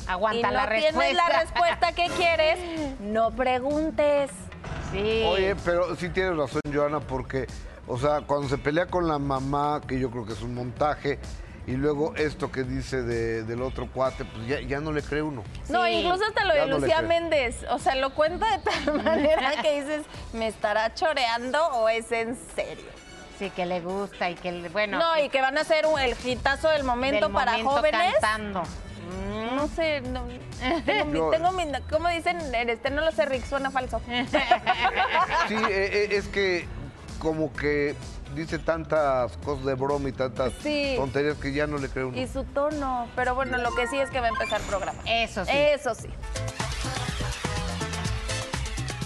[0.07, 1.39] Aguanta y no la tienes la respuesta.
[1.39, 2.59] respuesta que quieres,
[2.99, 4.29] no preguntes.
[4.95, 5.23] Sí.
[5.25, 7.47] Oye, pero sí tienes razón, Joana, porque,
[7.87, 11.19] o sea, cuando se pelea con la mamá, que yo creo que es un montaje,
[11.67, 15.21] y luego esto que dice de- del otro cuate, pues ya, ya no le cree
[15.23, 15.43] uno.
[15.69, 17.01] No, incluso hasta lo Ya de no Lucía.
[17.01, 17.65] Méndez.
[17.71, 22.37] O sea, lo cuenta de tal manera que dices, ¿me estará choreando o es en
[22.55, 22.85] serio?
[23.39, 24.99] Sí, que le gusta y que, bueno.
[24.99, 28.13] No, y que van a hacer un- el hitazo del momento del para momento jóvenes.
[28.21, 28.63] cantando.
[29.65, 30.21] No sé, no,
[30.85, 32.37] tengo, tengo mi- ¿cómo dicen?
[32.53, 33.99] Este no lo sé, Rick, suena falso.
[35.47, 36.67] Sí, eh, eh, es que
[37.17, 37.95] como que
[38.35, 40.93] dice tantas cosas de broma y tantas Sí.
[40.97, 42.17] tonterías que ya no le creo uno.
[42.17, 43.07] Y su tono.
[43.15, 44.99] Pero bueno, lo que sí es que va a empezar el programa.
[45.05, 45.51] Eso sí.
[45.51, 46.09] Eso sí.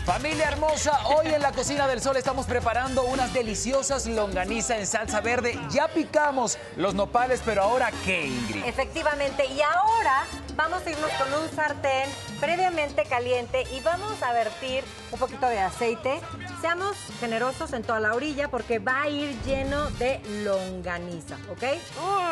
[0.05, 5.21] Familia hermosa, hoy en la cocina del sol estamos preparando unas deliciosas longaniza en salsa
[5.21, 5.59] verde.
[5.69, 8.65] Ya picamos los nopales, pero ahora qué, Ingrid.
[8.65, 10.23] Efectivamente, y ahora
[10.59, 12.09] vamos a irnos con un sartén
[12.41, 16.19] previamente caliente y vamos a vertir un poquito de aceite.
[16.59, 21.63] Seamos generosos en toda la orilla porque va a ir lleno de longaniza, ¿ok?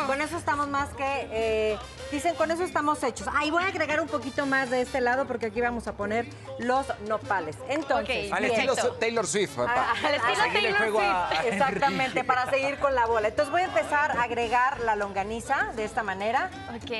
[0.06, 1.78] Con eso estamos más que, eh,
[2.12, 3.28] dicen, con eso estamos hechos.
[3.34, 6.26] Ahí voy a agregar un poquito más de este lado porque aquí vamos a poner
[6.58, 7.56] los nopales.
[7.70, 8.60] Entonces, Al bien.
[8.60, 9.94] estilo Taylor Swift, papá.
[10.04, 11.00] Al estilo Taylor Swift.
[11.00, 13.28] a Exactamente, para seguir con la bola.
[13.28, 16.50] Entonces voy a empezar a agregar la longaniza de esta manera.
[16.76, 16.92] Ok.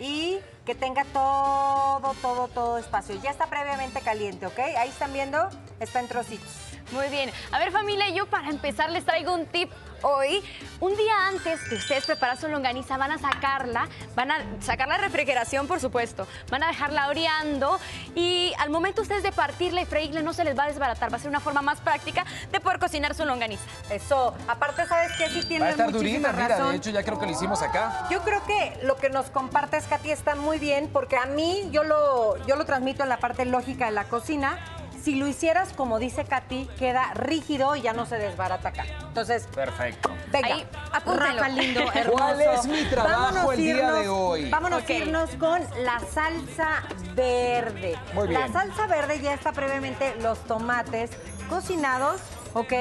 [0.00, 3.14] Y que tenga todo, todo, todo espacio.
[3.22, 4.58] Ya está previamente caliente, ¿ok?
[4.76, 5.48] Ahí están viendo,
[5.80, 6.50] está en trocitos.
[6.92, 7.30] Muy bien.
[7.50, 9.70] A ver, familia, yo para empezar les traigo un tip
[10.02, 10.42] hoy.
[10.80, 14.98] Un día antes de ustedes preparar su longaniza, van a sacarla, van a sacar la
[14.98, 16.26] refrigeración, por supuesto.
[16.50, 17.78] Van a dejarla oreando
[18.14, 21.12] y al momento ustedes de partirla y freírla no se les va a desbaratar.
[21.12, 23.62] Va a ser una forma más práctica de poder cocinar su longaniza.
[23.90, 24.34] Eso.
[24.48, 25.28] Aparte, ¿sabes qué?
[25.30, 26.70] Sí Va a estar durita, mira, razón.
[26.70, 28.06] de hecho ya creo que lo hicimos acá.
[28.10, 31.84] Yo creo que lo que nos compartes, Katy, está muy bien porque a mí yo
[31.84, 34.58] lo, yo lo transmito en la parte lógica de la cocina.
[35.02, 38.84] Si lo hicieras como dice Katy, queda rígido y ya no se desbarata acá.
[39.00, 40.10] Entonces, Perfecto.
[40.30, 40.66] venga, Ahí.
[41.04, 42.12] Rafa lindo, hermoso.
[42.12, 44.50] ¿Cuál es mi trabajo Vámonos el día irnos- de hoy?
[44.50, 46.82] Vámonos a irnos con la salsa
[47.14, 47.98] verde.
[48.14, 48.40] Muy bien.
[48.40, 51.10] La salsa verde ya está previamente los tomates
[51.48, 52.20] cocinados,
[52.54, 52.72] ¿ok?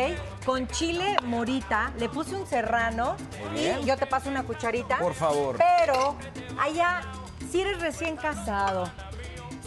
[0.46, 3.16] Con chile morita, le puse un serrano
[3.56, 5.00] y yo te paso una cucharita.
[5.00, 5.58] Por favor.
[5.58, 6.16] Pero
[6.60, 7.02] allá,
[7.52, 8.90] si eres recién casado,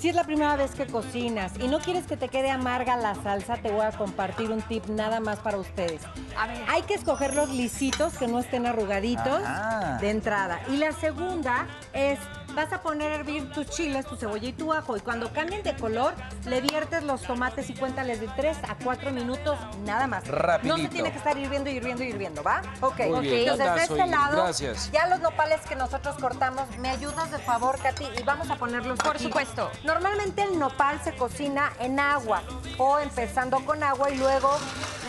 [0.05, 3.15] si es la primera vez que cocinas y no quieres que te quede amarga la
[3.15, 6.03] salsa, te voy a compartir un tip nada más para ustedes.
[6.39, 6.59] A ver.
[6.69, 9.97] Hay que escoger los lisitos que no estén arrugaditos Ajá.
[10.03, 10.61] de entrada.
[10.69, 12.19] Y la segunda es,
[12.55, 14.97] vas a poner a hervir tus chiles, tu cebolla y tu ajo.
[14.97, 16.15] Y cuando cambien de color,
[16.47, 20.25] le viertes los tomates y cuéntales de 3 a 4 minutos nada más.
[20.27, 20.77] No Rapidito.
[20.77, 22.63] se tiene que estar hirviendo, hirviendo, hirviendo, ¿va?
[22.81, 23.01] Ok.
[23.11, 24.91] Muy bien, Entonces, de este lado, gracias.
[24.93, 28.05] ya los nopales que nosotros cortamos, ¿me ayudas de favor, Katy?
[28.19, 29.25] Y vamos a ponerlos Por aquí.
[29.25, 29.71] supuesto.
[29.85, 32.43] Normalmente el nopal se cocina en agua
[32.79, 34.51] o empezando con agua y luego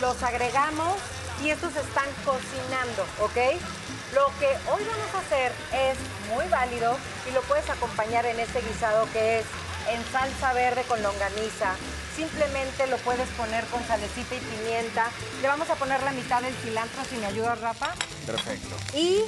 [0.00, 0.94] los agregamos
[1.42, 3.60] y estos están cocinando, ¿ok?
[4.14, 5.98] Lo que hoy vamos a hacer es
[6.34, 6.96] muy válido
[7.28, 9.46] y lo puedes acompañar en este guisado que es
[9.88, 11.74] en salsa verde con longaniza.
[12.16, 15.10] Simplemente lo puedes poner con salecita y pimienta.
[15.42, 17.92] Le vamos a poner la mitad del cilantro, si me ayudas, Rafa
[18.24, 18.74] Perfecto.
[18.94, 19.20] y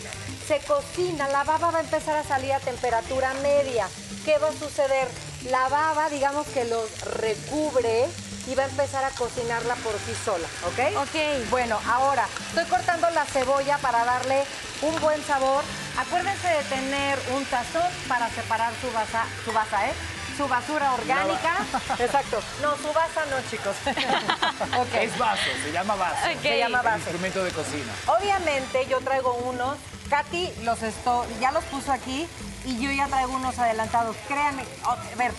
[0.47, 1.29] se cocina.
[1.29, 3.87] La baba va a empezar a salir a temperatura media.
[4.25, 5.07] ¿Qué va a suceder?
[5.51, 8.07] La baba, digamos que los recubre
[8.49, 11.03] y va a empezar a cocinarla por sí sola, ¿ok?
[11.03, 11.51] Ok.
[11.51, 14.43] Bueno, ahora estoy cortando la cebolla para darle
[14.81, 15.63] un buen sabor
[15.99, 19.93] Acuérdense de tener un tazón para separar su basa, su basa, ¿eh?
[20.37, 21.57] Su basura orgánica.
[21.99, 22.41] Exacto.
[22.63, 23.75] No, su basa no, chicos.
[24.79, 24.95] Ok.
[24.95, 26.17] Es vaso, se llama vaso.
[26.41, 26.99] Se llama El vaso.
[26.99, 27.93] instrumento de cocina.
[28.07, 29.77] Obviamente yo traigo unos,
[30.09, 32.29] Katy los esto, ya los puso aquí
[32.65, 34.17] y yo ya traigo unos adelantados.
[34.29, 35.33] Créanme, oh, a ver,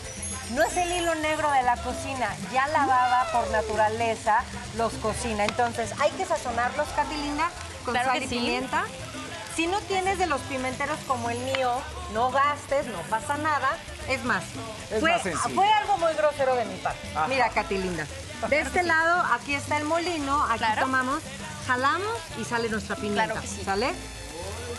[0.51, 4.43] no es el hilo negro de la cocina, ya la baba por naturaleza
[4.75, 5.45] los cocina.
[5.45, 7.49] Entonces hay que sazonarlos, Katy linda,
[7.85, 8.35] con Claro sal y sí.
[8.35, 8.83] pimienta.
[9.59, 11.69] Si no tienes de los pimenteros como el mío,
[12.13, 13.75] no gastes, no pasa nada.
[14.07, 14.41] Es más,
[14.89, 15.21] Es fue, más
[15.53, 17.05] fue algo muy grosero de mi parte.
[17.13, 17.27] Ajá.
[17.27, 18.07] Mira, Katy linda.
[18.47, 20.83] De este lado, aquí está el molino, aquí Claro.
[20.83, 21.21] tomamos,
[21.67, 23.25] jalamos y sale nuestra pimienta.
[23.25, 23.61] Claro que sí.
[23.65, 23.89] ¿Sale?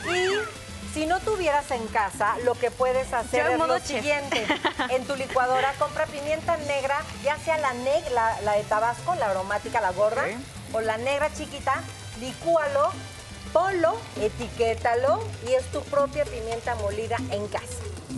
[0.08, 3.86] Y si no tuvieras en casa, lo que puedes hacer Yo es lo chef.
[3.86, 4.46] siguiente.
[4.88, 9.26] En tu licuadora compra pimienta negra, ya sea la, neg la, la de Tabasco, la
[9.26, 10.24] aromática, la gorda,
[10.72, 11.82] o la negra chiquita,
[12.18, 12.90] licúalo,
[13.52, 17.66] ponlo, etiquétalo y es tu propia pimienta molida en casa.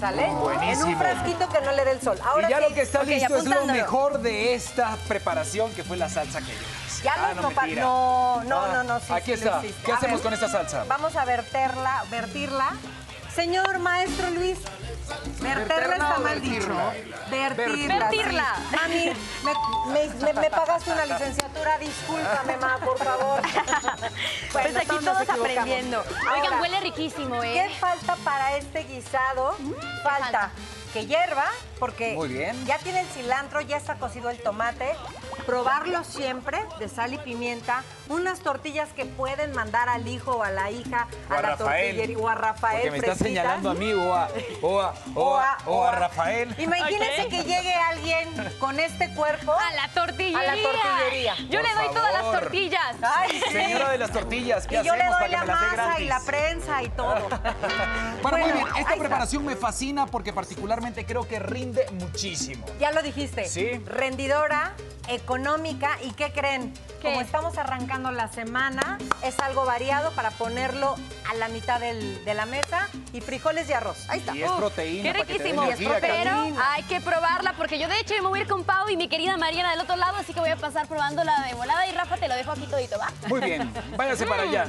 [0.00, 0.26] ¿Sale?
[0.26, 0.88] En Buenísimo.
[0.88, 2.18] un frasquito que no le dé el sol.
[2.24, 5.72] Ahora y ya sí, lo que está ok, listo es lo mejor de esta preparación
[5.74, 7.02] que fue la salsa que yo hice.
[7.04, 7.82] Ya Ah, no, mentira.
[7.82, 9.00] No, no, Ah, no, no.
[9.00, 9.60] sí, aquí sí está.
[9.84, 10.84] ¿Qué A hacemos ver, con esta salsa?
[10.88, 12.70] Vamos a verterla, vertirla.
[13.34, 14.58] Señor maestro Luis,
[15.40, 16.76] verterla ¿Verterla está mal dicho.
[17.30, 17.98] Vertirla.
[18.10, 18.54] Vertirla.
[18.70, 18.76] sí.
[18.76, 19.12] Mami,
[19.44, 23.40] me, me- me- me pagaste una licenciatura, discúlpame, ma, por favor.
[24.52, 25.50] Pues aquí todos nos todos equivocamos.
[25.58, 26.04] aprendiendo.
[26.36, 27.68] Oigan, huele riquísimo, ¿eh?
[27.70, 29.56] ¿Qué falta para este guisado?
[30.02, 30.50] falta, falta?
[30.92, 31.46] que hierva,
[31.82, 32.64] porque Muy bien.
[32.64, 34.94] ya tiene el cilantro, ya está cocido el tomate.
[35.46, 37.82] Probarlo siempre de sal y pimienta.
[38.08, 41.58] Unas tortillas que pueden mandar al hijo o a la hija O a la Rafael.
[41.96, 42.82] tortillería o a Rafael.
[42.82, 44.28] Porque me está señalando a mí o a,
[44.60, 46.54] o a, o a, o a Rafael.
[46.56, 48.28] Imagínense que llegue alguien
[48.60, 50.38] con este cuerpo A la tortillería.
[50.52, 51.34] A la tortillería.
[51.50, 52.96] Yo Por le doy todas las tortillas.
[53.02, 53.50] Ay, sí.
[53.52, 55.76] Señora de las tortillas, ¿qué y yo le doy para que la me las dé
[55.76, 57.28] masa y la prensa y todo.
[58.22, 58.66] Bueno, muy bien.
[58.68, 58.96] Esta está.
[58.96, 62.64] preparación me fascina porque particularmente creo que rinde muchísimo.
[62.80, 63.46] Ya lo dijiste.
[63.46, 63.80] Sí.
[63.86, 64.74] Rendidora,
[65.08, 66.72] económica y ¿qué creen?
[67.00, 67.08] ¿Qué?
[67.08, 70.94] Como estamos arrancando la semana, es algo variado para ponerlo
[71.30, 74.08] a la mitad del- de la mesa y frijoles y arroz.
[74.08, 74.36] Ahí está.
[74.36, 75.02] Y es Uf, proteína.
[75.02, 75.62] Qué para que te riquísimo.
[75.64, 76.30] energía, Pero
[76.70, 79.08] hay que probarla porque yo de hecho me voy a ir con Pau y mi
[79.08, 81.92] querida Mariana del otro lado, así que voy a pasar probando la de volada y
[81.92, 83.10] Rafa te lo dejo aquí todito, ¿va?
[83.28, 84.66] Muy bien, váyase para allá.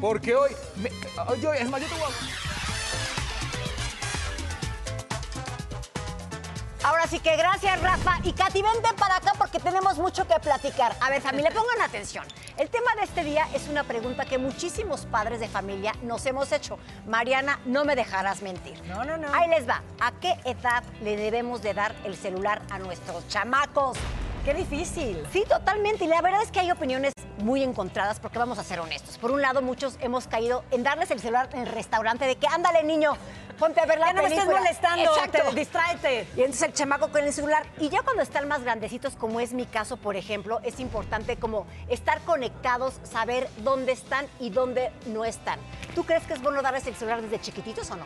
[0.00, 0.50] Porque hoy.
[0.76, 0.90] me-
[1.40, 2.53] yo, es más, yo te voy a-
[6.84, 8.18] Ahora sí que gracias, Rafa.
[8.24, 10.94] Y Katy, vente para acá porque tenemos mucho que platicar.
[11.00, 12.26] A ver, familia, pongan atención.
[12.58, 16.52] El tema de este día es una pregunta que muchísimos padres de familia nos hemos
[16.52, 16.78] hecho.
[17.06, 18.78] Mariana, no me dejarás mentir.
[18.84, 19.32] No, no, no.
[19.32, 19.80] Ahí les va.
[19.98, 23.96] ¿A qué edad le debemos de dar el celular a nuestros chamacos?
[24.44, 25.26] Qué difícil.
[25.32, 26.04] Sí, totalmente.
[26.04, 29.16] Y la verdad es que hay opiniones muy encontradas porque vamos a ser honestos.
[29.16, 32.46] Por un lado, muchos hemos caído en darles el celular en el restaurante de que,
[32.46, 33.16] ándale, niño,
[33.54, 34.60] ponte a ver la Ya no me estés película".
[34.60, 35.38] molestando, Exacto.
[35.50, 36.26] te- distráete.
[36.36, 37.64] Y entonces el chamaco con el celular.
[37.78, 41.66] Y ya cuando están más grandecitos, como es mi caso, por ejemplo, es importante como
[41.88, 45.58] estar conectados, saber dónde están y dónde no están.
[45.94, 48.04] ¿Tú crees que es bueno darles el celular desde chiquititos o no?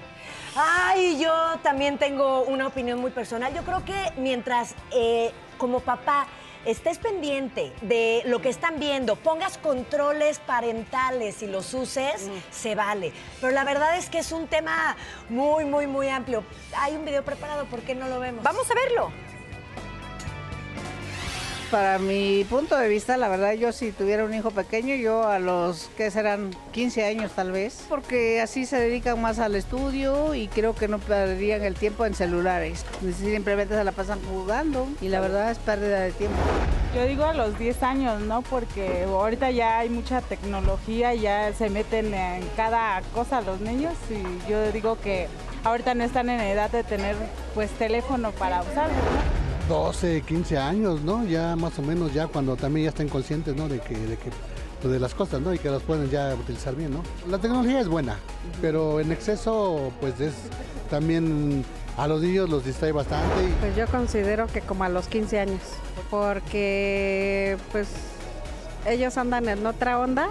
[0.56, 1.32] Ay, yo
[1.62, 3.52] también tengo una opinión muy personal.
[3.54, 6.26] Yo creo que mientras eh, como papá
[6.70, 13.12] estés pendiente de lo que están viendo, pongas controles parentales y los uses, se vale.
[13.40, 14.96] Pero la verdad es que es un tema
[15.30, 16.44] muy, muy, muy amplio.
[16.76, 18.44] Hay un video preparado, ¿por qué no lo vemos?
[18.44, 19.27] Vamos a verlo.
[21.70, 25.38] Para mi punto de vista, la verdad, yo si tuviera un hijo pequeño, yo a
[25.38, 30.48] los que serán 15 años tal vez, porque así se dedican más al estudio y
[30.48, 32.86] creo que no perderían el tiempo en celulares.
[33.18, 36.38] Simplemente se la pasan jugando y la verdad es pérdida de tiempo.
[36.94, 38.40] Yo digo a los 10 años, ¿no?
[38.40, 44.50] Porque ahorita ya hay mucha tecnología, ya se meten en cada cosa los niños y
[44.50, 45.28] yo digo que
[45.64, 47.14] ahorita no están en edad de tener
[47.54, 49.38] pues teléfono para usarlo, ¿no?
[49.68, 51.24] 12, 15 años, ¿no?
[51.24, 53.68] Ya más o menos, ya cuando también ya estén conscientes, ¿no?
[53.68, 54.30] De que, de que
[54.80, 55.52] pues, de las cosas, ¿no?
[55.52, 57.02] Y que las pueden ya utilizar bien, ¿no?
[57.28, 58.16] La tecnología es buena,
[58.60, 60.34] pero en exceso, pues es
[60.90, 61.64] también
[61.96, 63.44] a los niños los distrae bastante.
[63.44, 63.52] Y...
[63.60, 65.60] Pues yo considero que como a los 15 años,
[66.10, 67.88] porque pues
[68.86, 70.30] ellos andan en otra onda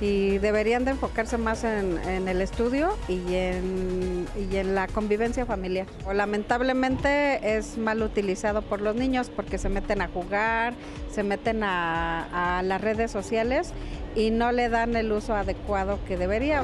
[0.00, 5.86] y deberían de enfocarse más en, el estudio y en, y en la convivencia familiar.
[6.06, 10.74] O lamentablemente es mal utilizado por los niños porque se meten a jugar,
[11.10, 13.74] se meten a las redes sociales
[14.14, 16.62] y no le dan el uso adecuado que debería.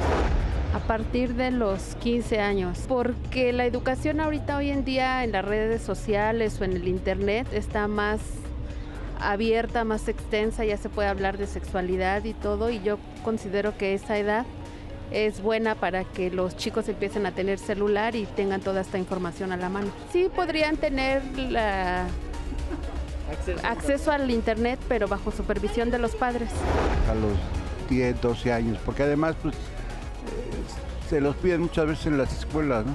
[0.74, 5.44] A partir de los 15 años, porque la educación ahorita hoy en día en las
[5.44, 8.20] redes sociales o en el internet está más
[9.20, 13.94] abierta, más extensa, ya se puede hablar de sexualidad y todo, y yo considero que
[13.94, 14.46] esa edad
[15.10, 19.52] es buena para que los chicos empiecen a tener celular y tengan toda esta información
[19.52, 19.88] a la mano.
[20.12, 22.06] Sí podrían tener la
[23.62, 26.50] acceso al internet, pero bajo supervisión de los padres.
[27.10, 27.32] a los
[27.88, 29.58] 10, 12 años, porque además pues eh,
[31.08, 32.92] se los piden muchas veces en las escuelas, ¿no?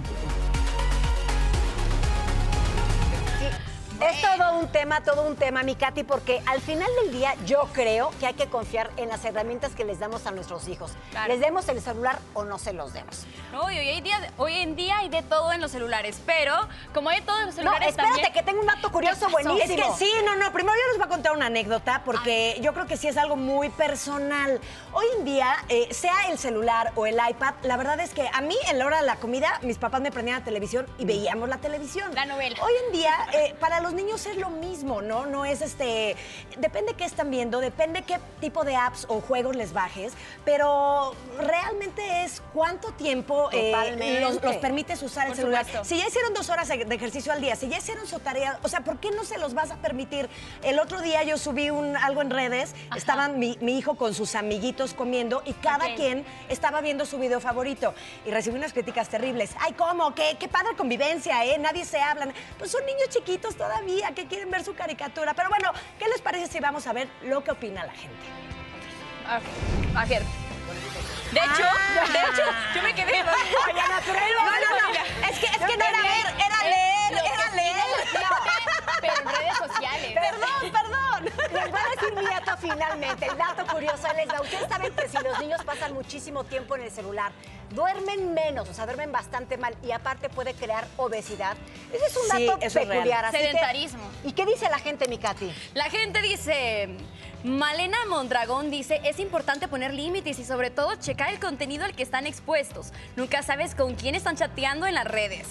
[4.06, 7.68] Es todo un tema, todo un tema, mi Katy, porque al final del día yo
[7.74, 10.92] creo que hay que confiar en las herramientas que les damos a nuestros hijos.
[11.10, 11.28] Claro.
[11.34, 13.26] Les demos el celular o no se los demos.
[13.52, 16.54] No, hoy, hay día- hoy en día hay de todo en los celulares, pero
[16.94, 18.34] como hay de todo en los No, celulares espérate, también...
[18.34, 19.60] que tengo un dato curioso buenísimo.
[19.84, 20.52] Es que sí, no, no.
[20.54, 23.36] Primero yo les voy a contar una anécdota porque yo creo que sí es algo
[23.36, 24.62] muy personal.
[24.94, 28.42] Hoy en día, eh, sea el celular o el iPad, la verdad es que a
[28.42, 31.50] mí en la hora de la comida, mis papás me prendían la televisión y veíamos
[31.50, 32.14] la televisión.
[32.14, 32.56] La novela.
[32.64, 35.26] Hoy en día, eh, para los niños es lo mismo, ¿no?
[35.26, 36.16] No es este.
[36.58, 40.14] Depende qué están viendo, depende qué tipo de apps o juegos les bajes,
[40.46, 45.66] pero realmente es cuánto tiempo eh, los, los permites usar el celular.
[45.66, 45.88] supuesto.
[45.88, 48.68] Si ya hicieron dos horas de ejercicio al día, si ya hicieron su tarea, o
[48.68, 50.30] sea, ¿por qué no se los vas a permitir?
[50.64, 54.36] El otro día yo subí un, algo en redes, estaban mi, mi hijo con sus
[54.36, 57.94] amiguitos comiendo y cada quien estaba viendo su video favorito
[58.26, 59.52] y recibí unas críticas terribles.
[59.60, 60.14] Ay, ¿cómo?
[60.16, 61.58] ¿Qué, qué padre convivencia, ¿eh?
[61.58, 62.28] Nadie se habla.
[62.58, 65.34] Pues son niños chiquitos todavía que quieren ver su caricatura.
[65.34, 68.26] Pero bueno, ¿qué les parece si vamos a ver lo que opina la gente?
[69.96, 70.24] A ver.
[71.32, 72.06] De hecho, Ah.
[72.12, 72.44] de hecho,
[72.76, 73.14] yo me quedé...
[73.20, 75.28] Ay, Ana, pero no, no, no.
[75.30, 77.76] Es que, es que no era ver, era leer, era leer.
[79.00, 80.14] Pero en redes sociales.
[80.14, 81.26] Perdón, perdón.
[81.54, 83.26] Les voy a decir mi dato finalmente.
[83.28, 84.42] El dato curioso les da.
[84.42, 87.32] Ustedes saben que si los niños pasan muchísimo tiempo en el celular,
[87.74, 91.56] duermen menos, o sea, duermen bastante mal y aparte puede crear obesidad.
[91.94, 92.88] Ese es un Sí, dato real.
[92.88, 93.26] peculiar.
[93.26, 94.04] así que- Sedentarismo.
[94.24, 95.52] ¿Y qué dice la gente, mi Katy?
[95.74, 96.90] La gente dice,
[97.44, 102.04] Malena Mondragón dice, es importante poner límites y sobre todo checar el contenido al que
[102.04, 102.92] están expuestos.
[103.16, 105.48] Nunca sabes con quién están chateando en las redes.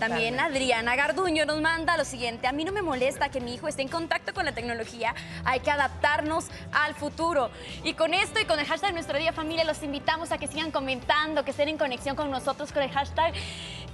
[0.00, 3.68] También Adriana Garduño nos manda lo siguiente, a mí no me molesta que mi hijo
[3.68, 5.14] esté en contacto con la tecnología,
[5.44, 7.48] hay que adaptarnos al futuro.
[7.84, 10.72] Y con esto y con el hashtag Nuestro Día Familia los invitamos a que sigan
[10.72, 13.34] comentando, que en conexión con nosotros con el hashtag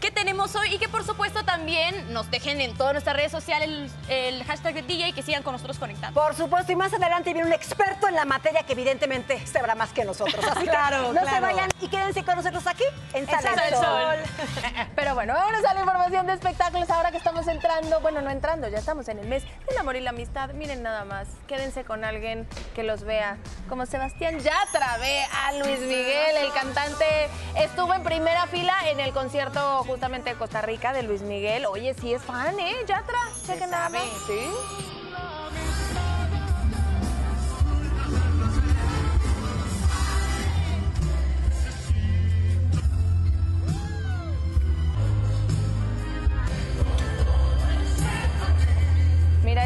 [0.00, 3.68] que tenemos hoy y que por supuesto también nos dejen en todas nuestras redes sociales
[3.68, 6.18] el, el hashtag de DJ y que sigan con nosotros conectando.
[6.18, 9.90] Por supuesto, y más adelante viene un experto en la materia que evidentemente sabrá más
[9.92, 10.42] que nosotros.
[10.44, 14.16] Así Claro, que no se vayan y quédense con nosotros aquí en Sala del Sol.
[14.96, 18.68] Pero bueno, vámonos a la información de espectáculos ahora que estamos entrando, bueno, no entrando,
[18.68, 20.50] ya estamos en el mes del amor y la amistad.
[20.54, 23.36] Miren nada más, quédense con alguien que los vea,
[23.68, 27.28] como Sebastián Yatra ve a Luis Miguel, el cantante
[27.62, 31.66] estuvo en primera fila en el concierto justamente de Costa Rica de Luis Miguel.
[31.66, 32.74] Oye, sí es fan, ¿eh?
[32.86, 33.98] Yatra, chequen nada.
[34.26, 34.99] Sí.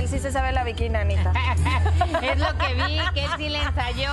[0.04, 1.32] Él sí se sabe la bikini, Anita.
[2.22, 4.12] Es lo que vi, que él sí le ensayó.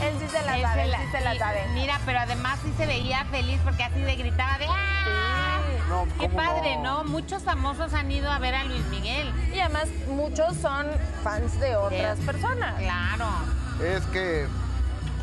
[0.00, 1.66] Él sí se la Él sabe, se él sí se la sabe.
[1.74, 5.58] Mira, pero además sí se veía feliz porque así de gritaba de ¡Ah!
[5.88, 7.02] No, Qué ¿cómo padre, no?
[7.02, 7.10] ¿no?
[7.10, 9.32] Muchos famosos han ido a ver a Luis Miguel.
[9.52, 10.86] Y además muchos son
[11.24, 12.74] fans de otras De- personas.
[12.80, 13.26] Claro.
[13.84, 14.46] Es que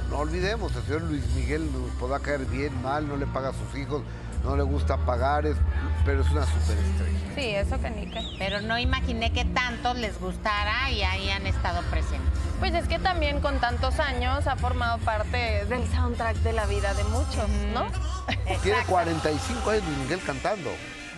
[0.09, 3.53] no olvidemos, el señor Luis Miguel nos podrá caer bien, mal, no le paga a
[3.53, 4.03] sus hijos,
[4.43, 5.57] no le gusta pagar, es-
[6.05, 7.19] pero es una superestrella.
[7.35, 8.21] Sí, eso que ni qué.
[8.39, 12.39] Pero no imaginé que tantos les gustara y ahí han estado presentes.
[12.59, 16.93] Pues es que también con tantos años ha formado parte del soundtrack de la vida
[16.93, 17.87] de muchos, ¿no?
[18.63, 20.69] Tiene 45 años Miguel cantando.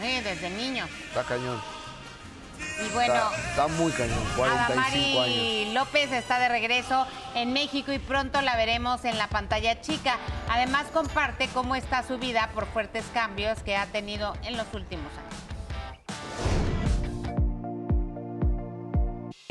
[0.01, 0.85] Sí, desde niño.
[1.07, 1.59] Está cañón.
[2.79, 5.37] Y bueno, Está, está muy cañón, 45 años.
[5.37, 7.05] Adamari López está de regreso
[7.35, 10.17] en México y pronto la veremos en la pantalla chica.
[10.49, 15.11] Además comparte cómo está su vida por fuertes cambios que ha tenido en los últimos
[15.17, 15.43] años.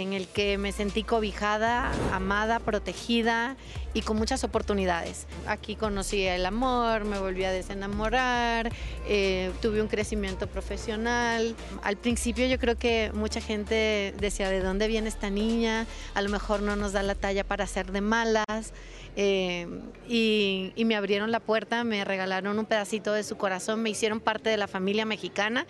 [0.03, 3.57] en el que me sentí cobijada, amada, protegida
[3.95, 5.27] y con muchas oportunidades.
[5.47, 8.73] Aquí conocí el amor, me volví a desenamorar,
[9.07, 11.55] eh, tuve un crecimiento profesional.
[11.83, 15.87] Al principio yo creo que mucha gente decía, ¿de dónde viene esta niña?
[16.15, 18.73] A lo mejor no nos da la talla para ser de malas.
[19.15, 19.67] eh,
[20.09, 24.21] y, y me abrieron la puerta, me regalaron un pedacito de su corazón, me hicieron
[24.21, 25.67] parte de la familia mexicana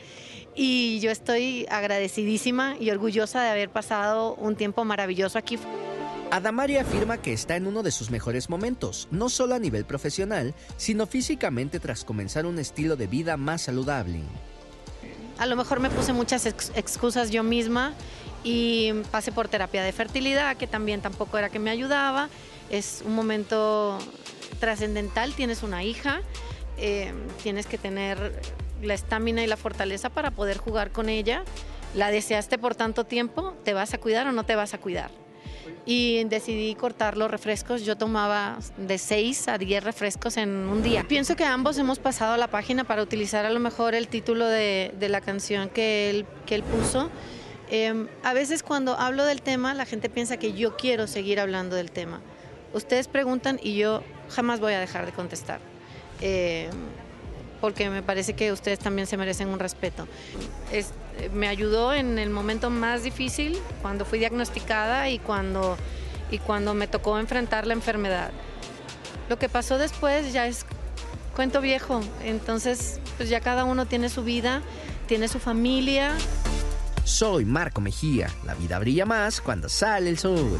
[0.54, 5.58] y yo estoy agradecidísima y orgullosa de haber pasado un tiempo maravilloso aquí.
[6.32, 10.54] Adamari afirma que está en uno de sus mejores momentos, no solo a nivel profesional,
[10.78, 14.22] sino físicamente tras comenzar un estilo de vida más saludable.
[15.36, 17.92] A lo mejor me puse muchas ex- excusas yo misma
[18.44, 22.30] y pasé por terapia de fertilidad, que también tampoco era que me ayudaba.
[22.70, 23.98] Es un momento
[24.58, 26.22] trascendental, tienes una hija,
[26.78, 27.12] eh,
[27.42, 28.40] tienes que tener
[28.80, 31.44] la estamina y la fortaleza para poder jugar con ella.
[31.94, 35.10] La deseaste por tanto tiempo, ¿te vas a cuidar o no te vas a cuidar?
[35.86, 37.84] Y decidí cortar los refrescos.
[37.84, 41.04] Yo tomaba de 6 a 10 refrescos en un día.
[41.08, 44.46] Pienso que ambos hemos pasado a la página para utilizar a lo mejor el título
[44.46, 47.10] de, de la canción que él, que él puso.
[47.70, 51.74] Eh, a veces cuando hablo del tema, la gente piensa que yo quiero seguir hablando
[51.74, 52.20] del tema.
[52.74, 55.60] Ustedes preguntan y yo jamás voy a dejar de contestar.
[56.20, 56.68] Eh,
[57.62, 60.06] porque me parece que ustedes también se merecen un respeto.
[60.70, 60.92] Es,
[61.32, 65.76] me ayudó en el momento más difícil, cuando fui diagnosticada y cuando,
[66.30, 68.30] y cuando me tocó enfrentar la enfermedad.
[69.28, 70.66] Lo que pasó después ya es
[71.34, 74.62] cuento viejo, entonces pues ya cada uno tiene su vida,
[75.06, 76.14] tiene su familia.
[77.04, 78.28] Soy Marco Mejía.
[78.44, 80.58] La vida brilla más cuando sale el sol.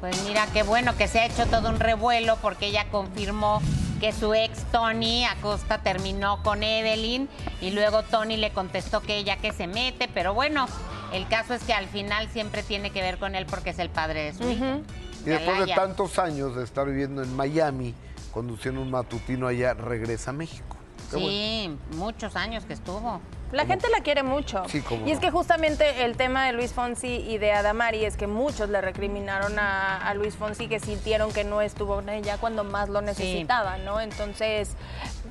[0.00, 3.62] Pues mira, qué bueno que se ha hecho todo un revuelo porque ella confirmó
[4.00, 7.28] que su ex Tony Acosta terminó con Evelyn
[7.60, 10.66] y luego Tony le contestó que ella que se mete, pero bueno,
[11.12, 13.90] el caso es que al final siempre tiene que ver con él porque es el
[13.90, 14.78] padre de su hija.
[15.24, 17.94] Y después de tantos años de estar viviendo en Miami,
[18.32, 20.76] conduciendo un matutino allá, regresa a México.
[21.10, 21.30] Qué bueno.
[21.30, 23.20] Sí, muchos años que estuvo.
[23.54, 24.64] La gente la quiere mucho.
[24.68, 28.16] Sí, cómo y es que justamente el tema de Luis Fonsi y de Adamari es
[28.16, 32.36] que muchos le recriminaron a, a Luis Fonsi que sintieron que no estuvo con ella
[32.38, 34.00] cuando más lo necesitaba, ¿no?
[34.00, 34.70] Entonces,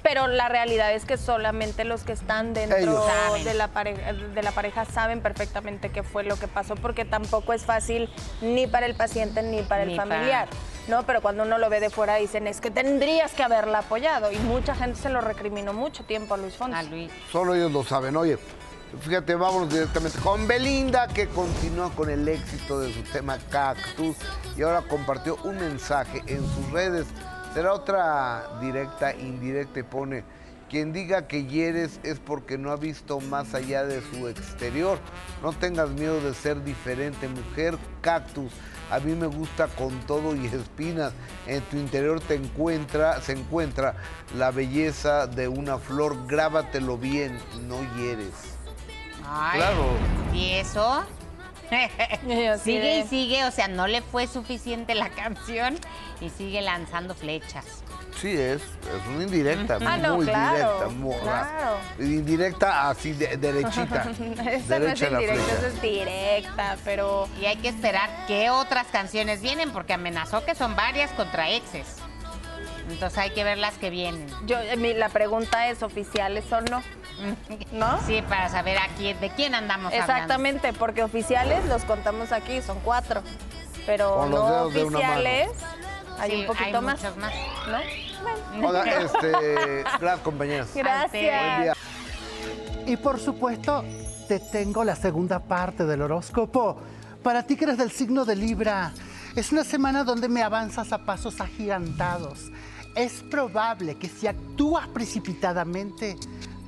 [0.01, 3.05] pero la realidad es que solamente los que están dentro
[3.43, 7.53] de la, pareja, de la pareja saben perfectamente qué fue lo que pasó, porque tampoco
[7.53, 8.09] es fácil
[8.41, 10.47] ni para el paciente ni para el Ni para- familiar.
[10.87, 11.03] ¿No?
[11.03, 14.31] Pero cuando uno lo ve de fuera dicen, es que tendrías que haberla apoyado.
[14.31, 16.75] Y mucha gente se lo recriminó mucho tiempo a Luis Fonsi.
[16.75, 17.11] A Luis.
[17.31, 18.15] Solo ellos lo saben.
[18.17, 18.37] Oye,
[19.01, 24.17] fíjate, vámonos directamente con Belinda, que continúa con el éxito de su tema Cactus
[24.57, 27.07] y ahora compartió un mensaje en sus redes.
[27.53, 30.23] Será otra directa, indirecta y pone,
[30.73, 34.97] quien diga que hieres es porque no ha visto más allá de su exterior.
[35.43, 38.51] No tengas miedo de ser diferente, mujer Cactus.
[38.93, 41.13] A mí me gusta con todo y espinas.
[41.47, 43.95] En tu interior te encuentra, se encuentra
[44.37, 46.27] la belleza de una flor.
[46.27, 48.55] Grábatelo bien, no hieres.
[49.27, 49.85] Ay, Claro.
[50.31, 51.03] ¿Y eso?
[52.63, 55.77] sigue y sigue, o sea, no le fue suficiente la canción
[56.21, 57.65] y sigue lanzando flechas.
[58.19, 61.77] Sí, es, es una indirecta, Ah, no, muy claro, directa, muy claro.
[61.99, 64.03] Indirecta así, de- derechita.
[64.51, 67.27] Esa no es indirecta, esa es directa, pero...
[67.41, 71.97] Y hay que esperar qué otras canciones vienen, porque amenazó que son varias contra exes.
[72.89, 74.27] Entonces hay que ver las que vienen.
[74.45, 76.83] Yo, eh, mi- la pregunta es, ¿oficiales o no?
[77.71, 77.99] ¿No?
[78.05, 80.11] Sí, para saber a quién, de quién andamos hablando.
[80.13, 83.21] Exactamente, porque oficiales los contamos aquí, son cuatro.
[83.85, 85.13] Pero Con los no dedos de una mano.
[85.13, 85.49] oficiales
[86.19, 87.01] hay Sí, un poquito hay más.
[87.01, 87.33] muchos más.
[87.67, 88.67] ¿No?
[88.69, 90.69] Hola, este, gracias compañeras.
[90.73, 91.11] Gracias.
[91.11, 91.73] Buen día.
[92.85, 93.83] Y por supuesto,
[94.27, 96.77] te tengo la segunda parte del horóscopo.
[97.23, 98.93] Para ti que eres del signo de Libra,
[99.35, 102.51] es una semana donde me avanzas a pasos agigantados.
[102.95, 106.15] Es probable que si actúas precipitadamente,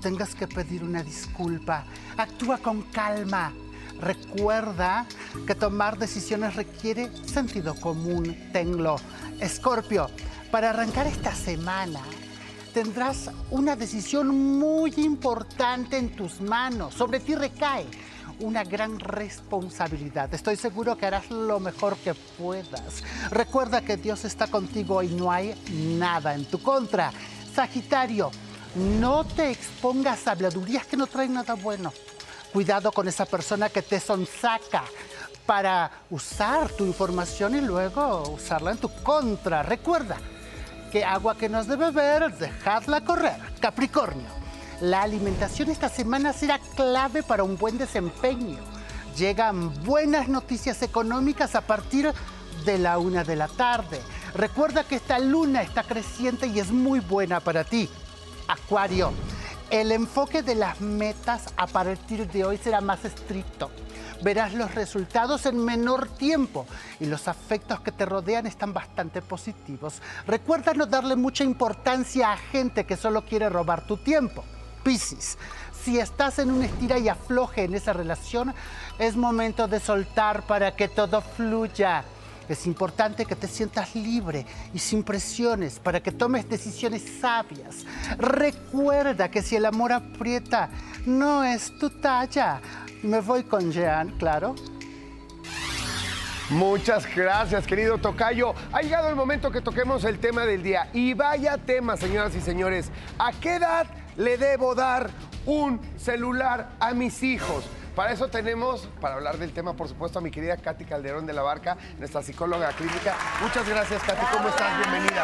[0.05, 1.83] tengas que pedir una disculpa.
[2.15, 3.51] Actúa con calma.
[3.99, 5.07] Recuerda
[5.47, 8.37] que tomar decisiones requiere sentido común.
[8.53, 8.97] Tenlo.
[9.39, 10.11] Escorpio,
[10.51, 12.01] para arrancar esta semana,
[12.71, 14.27] tendrás una decisión
[14.59, 16.93] muy importante en tus manos.
[16.93, 17.87] Sobre ti recae
[18.41, 20.31] una gran responsabilidad.
[20.35, 23.03] Estoy seguro que harás lo mejor que puedas.
[23.31, 25.55] Recuerda que Dios está contigo y no hay
[25.97, 27.11] nada en tu contra.
[27.55, 28.29] Sagitario,
[28.75, 31.93] no te expongas a habladurías que no traen nada bueno.
[32.53, 34.83] Cuidado con esa persona que te sonsaca
[35.45, 39.63] para usar tu información y luego usarla en tu contra.
[39.63, 40.17] Recuerda,
[40.91, 43.35] que agua que no has de beber, dejadla correr.
[43.59, 44.27] Capricornio,
[44.81, 48.59] la alimentación esta semana será clave para un buen desempeño.
[49.17, 52.13] Llegan buenas noticias económicas a partir
[52.65, 54.01] de la una de la tarde.
[54.33, 57.89] Recuerda que esta luna está creciente y es muy buena para ti.
[58.47, 59.11] Acuario,
[59.69, 63.71] el enfoque de las metas a partir de hoy será más estricto.
[64.21, 66.65] Verás los resultados en menor tiempo
[66.99, 70.01] y los afectos que te rodean están bastante positivos.
[70.25, 74.43] Recuerda no darle mucha importancia a gente que solo quiere robar tu tiempo.
[74.83, 75.37] Piscis,
[75.83, 78.53] si estás en un estira y afloje en esa relación,
[78.99, 82.03] es momento de soltar para que todo fluya.
[82.47, 87.85] Es importante que te sientas libre y sin presiones para que tomes decisiones sabias.
[88.17, 90.69] Recuerda que si el amor aprieta,
[91.05, 92.61] no es tu talla.
[93.03, 94.55] Me voy con Jean, claro.
[96.49, 98.53] Muchas gracias, querido Tocayo.
[98.71, 100.89] Ha llegado el momento que toquemos el tema del día.
[100.93, 102.91] Y vaya tema, señoras y señores.
[103.17, 105.09] ¿A qué edad le debo dar
[105.47, 107.65] un celular a mis hijos?
[107.95, 111.31] Para eso tenemos, para hablar del tema, por supuesto, a mi querida Katy Calderón de
[111.31, 113.15] la Barca, nuestra psicóloga clínica.
[113.41, 114.25] Muchas gracias, Katy.
[114.33, 114.77] ¿Cómo estás?
[114.79, 115.23] Bienvenida.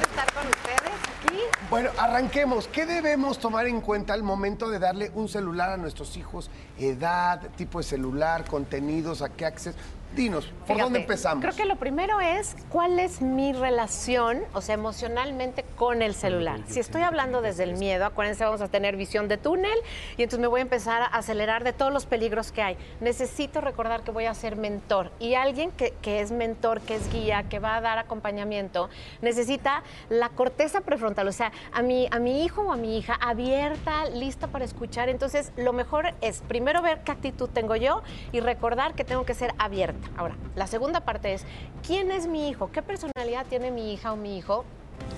[0.00, 1.40] estar con ustedes aquí.
[1.68, 2.68] Bueno, arranquemos.
[2.68, 6.48] ¿Qué debemos tomar en cuenta al momento de darle un celular a nuestros hijos?
[6.78, 9.76] Edad, tipo de celular, contenidos, a qué acceso.
[10.14, 11.44] Dinos, ¿por Fíjate, dónde empezamos?
[11.44, 16.60] Creo que lo primero es cuál es mi relación, o sea, emocionalmente con el celular.
[16.68, 19.78] Si estoy hablando desde el miedo, acuérdense, vamos a tener visión de túnel
[20.16, 22.76] y entonces me voy a empezar a acelerar de todos los peligros que hay.
[23.00, 27.12] Necesito recordar que voy a ser mentor y alguien que, que es mentor, que es
[27.12, 28.88] guía, que va a dar acompañamiento,
[29.20, 33.14] necesita la corteza prefrontal, o sea, a mi, a mi hijo o a mi hija
[33.20, 35.10] abierta, lista para escuchar.
[35.10, 38.02] Entonces, lo mejor es primero ver qué actitud tengo yo
[38.32, 40.05] y recordar que tengo que ser abierta.
[40.16, 41.44] Ahora, la segunda parte es,
[41.86, 42.70] ¿quién es mi hijo?
[42.72, 44.64] ¿Qué personalidad tiene mi hija o mi hijo?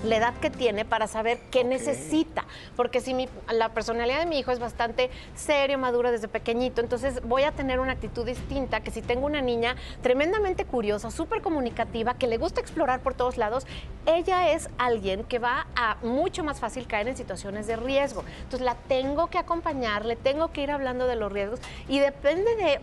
[0.04, 2.44] la edad que tiene para saber qué necesita.
[2.76, 7.20] Porque si mi- la personalidad de mi hijo es bastante serio, maduro desde pequeñito, entonces
[7.22, 12.14] voy a tener una actitud distinta que si tengo una niña tremendamente curiosa, súper comunicativa,
[12.14, 13.66] que le gusta explorar por todos lados,
[14.06, 18.24] ella es alguien que va a mucho más fácil caer en situaciones de riesgo.
[18.42, 22.56] Entonces la tengo que acompañar, le tengo que ir hablando de los riesgos y depende
[22.56, 22.80] de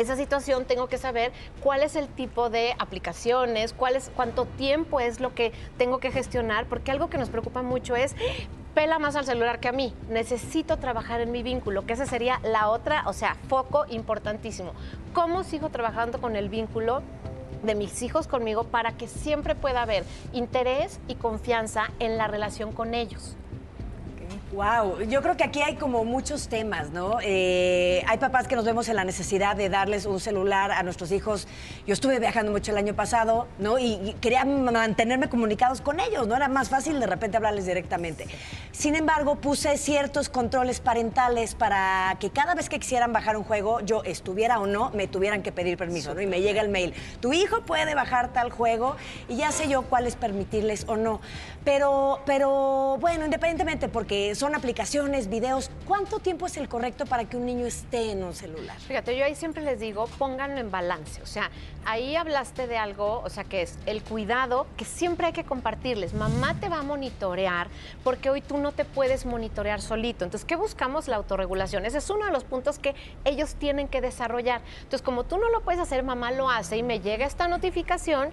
[0.00, 1.32] esa situación tengo que saber
[1.62, 6.66] cuál es el tipo de aplicaciones, cuál cuánto tiempo es lo que tengo que gestionar,
[6.66, 8.14] porque algo que nos preocupa mucho es
[8.74, 9.94] pela más al celular que a mí.
[10.08, 14.72] Necesito trabajar en mi vínculo, que esa sería la otra, o sea, foco importantísimo.
[15.12, 17.02] ¿Cómo sigo trabajando con el vínculo?
[17.62, 22.72] de mis hijos conmigo para que siempre pueda haber interés y confianza en la relación
[22.72, 23.36] con ellos.
[24.52, 27.16] Wow, yo creo que aquí hay como muchos temas, ¿no?
[27.22, 31.10] Eh, hay papás que nos vemos en la necesidad de darles un celular a nuestros
[31.10, 31.48] hijos.
[31.86, 33.78] Yo estuve viajando mucho el año pasado, ¿no?
[33.78, 36.36] Y, quería mantenerme comunicados con ellos, ¿no?
[36.36, 38.26] Era más fácil de repente hablarles directamente.
[38.72, 43.80] Sin embargo, puse ciertos controles parentales para que cada vez que quisieran bajar un juego,
[43.80, 46.20] yo estuviera o no, me tuvieran que pedir permiso, ¿no?
[46.20, 48.96] Y me llega el mail, tu hijo puede bajar tal juego
[49.30, 51.22] y ya sé yo cuál es permitirles o no.
[51.64, 57.36] Pero, pero bueno, independientemente, porque son aplicaciones, videos, ¿cuánto tiempo es el correcto para que
[57.36, 58.76] un niño esté en un celular?
[58.80, 61.22] Fíjate, yo ahí siempre les digo, pónganlo en balance.
[61.22, 61.52] O sea,
[61.84, 66.14] ahí hablaste de algo, o sea, que es el cuidado que siempre hay que compartirles.
[66.14, 67.68] Mamá te va a monitorear
[68.02, 70.24] porque hoy tú no te puedes monitorear solito.
[70.24, 71.06] Entonces, ¿qué buscamos?
[71.06, 71.86] La autorregulación.
[71.86, 74.62] Ese es uno de los puntos que ellos tienen que desarrollar.
[74.78, 78.30] Entonces, como tú no lo puedes hacer, mamá lo hace y me llega esta notificación.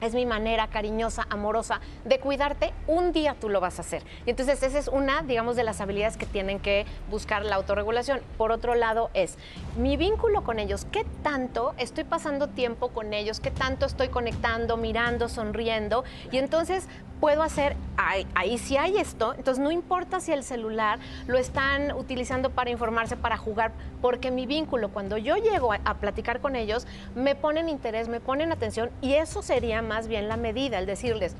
[0.00, 2.72] Es mi manera cariñosa, amorosa de cuidarte.
[2.86, 4.02] Un día tú lo vas a hacer.
[4.26, 8.20] Y entonces esa es una, digamos, de las habilidades que tienen que buscar la autorregulación.
[8.36, 9.38] Por otro lado es
[9.76, 10.86] mi vínculo con ellos.
[10.90, 13.40] ¿Qué tanto estoy pasando tiempo con ellos?
[13.40, 16.04] ¿Qué tanto estoy conectando, mirando, sonriendo?
[16.30, 16.88] Y entonces
[17.20, 21.92] puedo hacer, ahí, ahí sí hay esto, entonces no importa si el celular lo están
[21.92, 23.72] utilizando para informarse, para jugar,
[24.02, 28.20] porque mi vínculo, cuando yo llego a, a platicar con ellos, me ponen interés, me
[28.20, 31.34] ponen atención y eso sería más bien la medida, el decirles,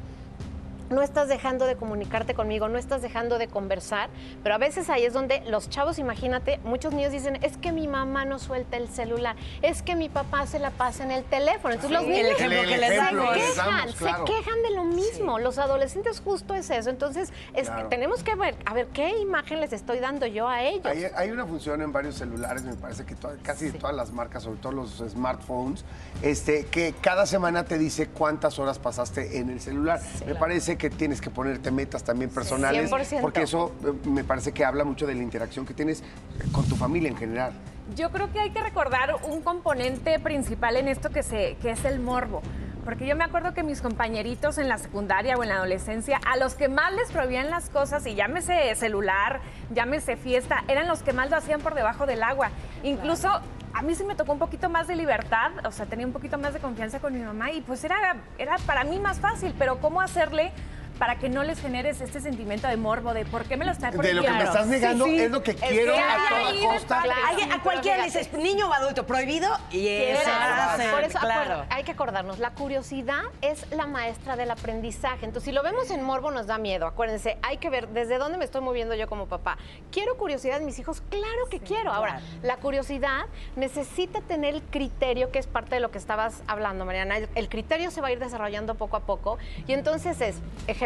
[0.90, 4.08] no estás dejando de comunicarte conmigo, no estás dejando de conversar,
[4.42, 7.88] pero a veces ahí es donde los chavos, imagínate, muchos niños dicen, es que mi
[7.88, 11.74] mamá no suelta el celular, es que mi papá se la pasa en el teléfono.
[11.74, 13.92] Entonces Sí, los el niños se quejan, damos.
[13.94, 14.24] Se claro.
[14.24, 15.38] quejan de lo mismo.
[15.38, 16.90] Los adolescentes justo es eso.
[16.90, 17.88] Entonces es Claro.
[17.88, 20.86] tenemos que ver, a ver, ¿qué imagen les estoy dando yo a ellos?
[20.86, 24.58] Hay, hay una función en varios celulares, me parece que casi todas las marcas, sobre
[24.60, 25.84] todo los smartphones,
[26.22, 30.00] este, que cada semana te dice cuántas horas pasaste en el celular.
[30.26, 33.20] me parece que tienes que ponerte metas también personales, 100%.
[33.20, 36.02] porque eso eh, me parece que habla mucho de la interacción que tienes
[36.52, 37.52] con tu familia en general.
[37.94, 41.84] Yo creo que hay que recordar un componente principal en esto que, se, que es
[41.84, 42.42] el morbo.
[42.84, 46.36] Porque yo me acuerdo que mis compañeritos en la secundaria o en la adolescencia, a
[46.36, 49.40] los que más les prohibían las cosas, y llámese celular,
[49.74, 52.50] llámese fiesta, eran los que más lo hacían por debajo del agua.
[52.84, 53.28] Incluso
[53.76, 56.38] a mí sí me tocó un poquito más de libertad, o sea, tenía un poquito
[56.38, 59.80] más de confianza con mi mamá y pues era, era para mí más fácil, pero
[59.80, 60.50] ¿cómo hacerle?
[60.98, 63.96] Para que no les generes este sentimiento de morbo de por qué me lo estás
[63.96, 67.02] De lo que me estás negando es lo que quiero a toda costa.
[67.52, 70.30] A cualquiera le dices, niño o adulto, prohibido, y eso
[70.90, 71.64] Por eso claro.
[71.70, 75.26] hay que acordarnos, la curiosidad es la maestra del aprendizaje.
[75.26, 76.86] Entonces, si lo vemos en morbo nos da miedo.
[76.86, 79.58] Acuérdense, hay que ver desde dónde me estoy moviendo yo como papá.
[79.90, 81.02] ¿Quiero curiosidad en mis hijos?
[81.10, 81.92] Claro que quiero.
[81.92, 86.84] Ahora, la curiosidad necesita tener el criterio, que es parte de lo que estabas hablando,
[86.84, 87.18] Mariana.
[87.18, 89.38] El, el criterio se va a ir desarrollando poco a poco.
[89.66, 90.36] Y entonces es,
[90.66, 90.85] ejemplo,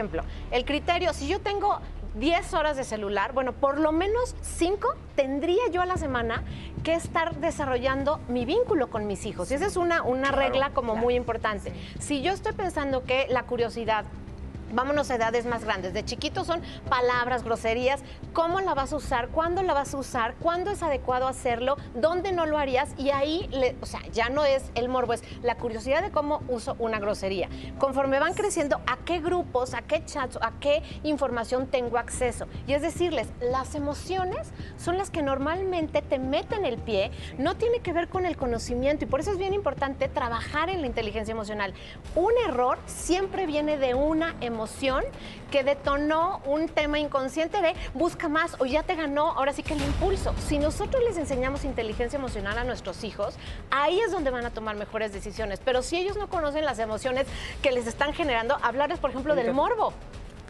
[0.50, 1.80] el criterio, si yo tengo
[2.14, 6.42] 10 horas de celular, bueno, por lo menos 5 tendría yo a la semana
[6.82, 9.50] que estar desarrollando mi vínculo con mis hijos.
[9.50, 11.72] Y esa es una, una regla como muy importante.
[11.98, 14.04] Si yo estoy pensando que la curiosidad
[14.72, 15.92] vámonos a edades más grandes.
[15.92, 18.02] De chiquitos son palabras, groserías.
[18.32, 19.28] ¿Cómo la vas a usar?
[19.28, 20.34] ¿Cuándo la vas a usar?
[20.36, 21.76] ¿Cuándo es adecuado hacerlo?
[21.94, 22.94] ¿Dónde no lo harías?
[22.96, 26.42] Y ahí, le- o sea, ya no es el morbo, es la curiosidad de cómo
[26.48, 27.48] uso una grosería.
[27.78, 32.46] Conforme van creciendo, ¿a qué grupos, a qué chats, a qué información tengo acceso?
[32.66, 37.80] Y es decirles, las emociones son las que normalmente te meten el pie, no tiene
[37.80, 41.32] que ver con el conocimiento y por eso es bien importante trabajar en la inteligencia
[41.32, 41.74] emocional.
[42.14, 44.59] Un error siempre viene de una emoción
[45.50, 49.74] que detonó un tema inconsciente de busca más o ya te ganó, ahora sí que
[49.74, 50.34] el impulso.
[50.46, 53.34] Si nosotros les enseñamos inteligencia emocional a nuestros hijos,
[53.70, 55.60] ahí es donde van a tomar mejores decisiones.
[55.64, 57.26] Pero si ellos no conocen las emociones
[57.62, 59.60] que les están generando, hablarles, por ejemplo, del Fíjate.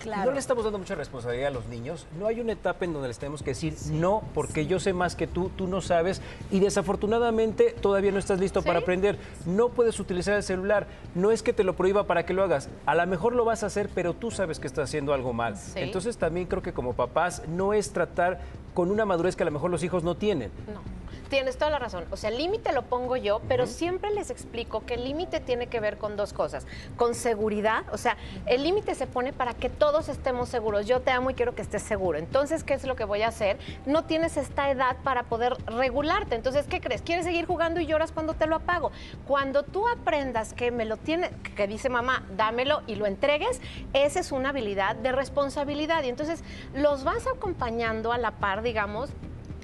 [0.06, 2.06] No le estamos dando mucha responsabilidad a los niños.
[2.18, 5.16] No hay una etapa en donde les tenemos que decir no, porque yo sé más
[5.16, 6.22] que tú, tú no sabes.
[6.50, 9.18] Y desafortunadamente todavía no estás listo para aprender.
[9.46, 10.86] No puedes utilizar el celular.
[11.14, 12.68] No es que te lo prohíba para que lo hagas.
[12.86, 15.56] A lo mejor lo vas a hacer, pero tú sabes que estás haciendo algo mal.
[15.74, 18.40] Entonces también creo que como papás no es tratar
[18.74, 20.50] con una madurez que a lo mejor los hijos no tienen.
[20.72, 21.00] No.
[21.30, 22.06] Tienes toda la razón.
[22.10, 25.68] O sea, el límite lo pongo yo, pero siempre les explico que el límite tiene
[25.68, 26.66] que ver con dos cosas.
[26.96, 28.16] Con seguridad, o sea,
[28.46, 30.86] el límite se pone para que todos estemos seguros.
[30.86, 32.18] Yo te amo y quiero que estés seguro.
[32.18, 33.58] Entonces, ¿qué es lo que voy a hacer?
[33.86, 36.34] No tienes esta edad para poder regularte.
[36.34, 37.00] Entonces, ¿qué crees?
[37.00, 38.90] ¿Quieres seguir jugando y lloras cuando te lo apago?
[39.28, 43.60] Cuando tú aprendas que me lo tiene, que dice mamá, dámelo y lo entregues,
[43.92, 46.02] esa es una habilidad de responsabilidad.
[46.02, 46.42] Y entonces
[46.74, 49.10] los vas acompañando a la par, digamos,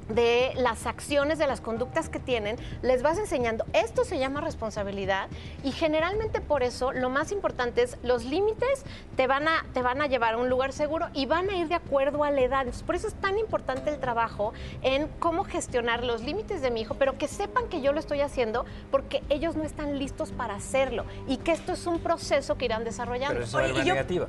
[0.08, 3.64] de las acciones, de las conductas que tienen, les vas enseñando.
[3.72, 5.26] Esto se llama responsabilidad
[5.64, 8.84] y generalmente por eso lo más importante es los límites
[9.16, 11.66] te van a, te van a llevar a un lugar seguro y van a ir
[11.66, 12.60] de acuerdo a la edad.
[12.60, 16.82] Entonces, por eso es tan importante el trabajo en cómo gestionar los límites de mi
[16.82, 20.54] hijo, pero que sepan que yo lo estoy haciendo porque ellos no están listos para
[20.54, 23.34] hacerlo y que esto es un proceso que irán desarrollando.
[23.34, 24.28] Pero eso es Oye, una y yo- negativa.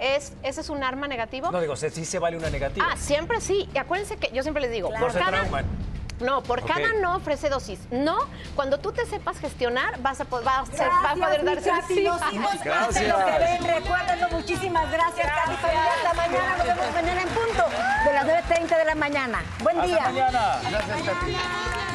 [0.00, 1.50] Es, ¿Ese es un arma negativo?
[1.52, 2.86] No digo, si sí se vale una negativa.
[2.90, 3.68] Ah, siempre sí.
[3.74, 5.42] Y acuérdense que yo siempre les digo, No por se cada...
[6.20, 6.66] No, por Ok.
[6.66, 7.78] cada no ofrece dosis.
[7.90, 8.18] No,
[8.54, 12.04] cuando tú te sepas gestionar, vas a, po- vas vas a poder Gracias, darse mi
[12.04, 14.28] Katy, los hijos hacen lo que ven, recuérdenlo.
[14.28, 15.32] Muchísimas gracias.
[15.62, 17.64] Familia, Hasta mañana, nos vemos mañana en punto
[18.04, 19.42] de las 9.30 de la mañana.
[19.62, 20.02] Buen Hasta día.
[20.02, 20.60] mañana.
[20.68, 21.89] Gracias, Katy.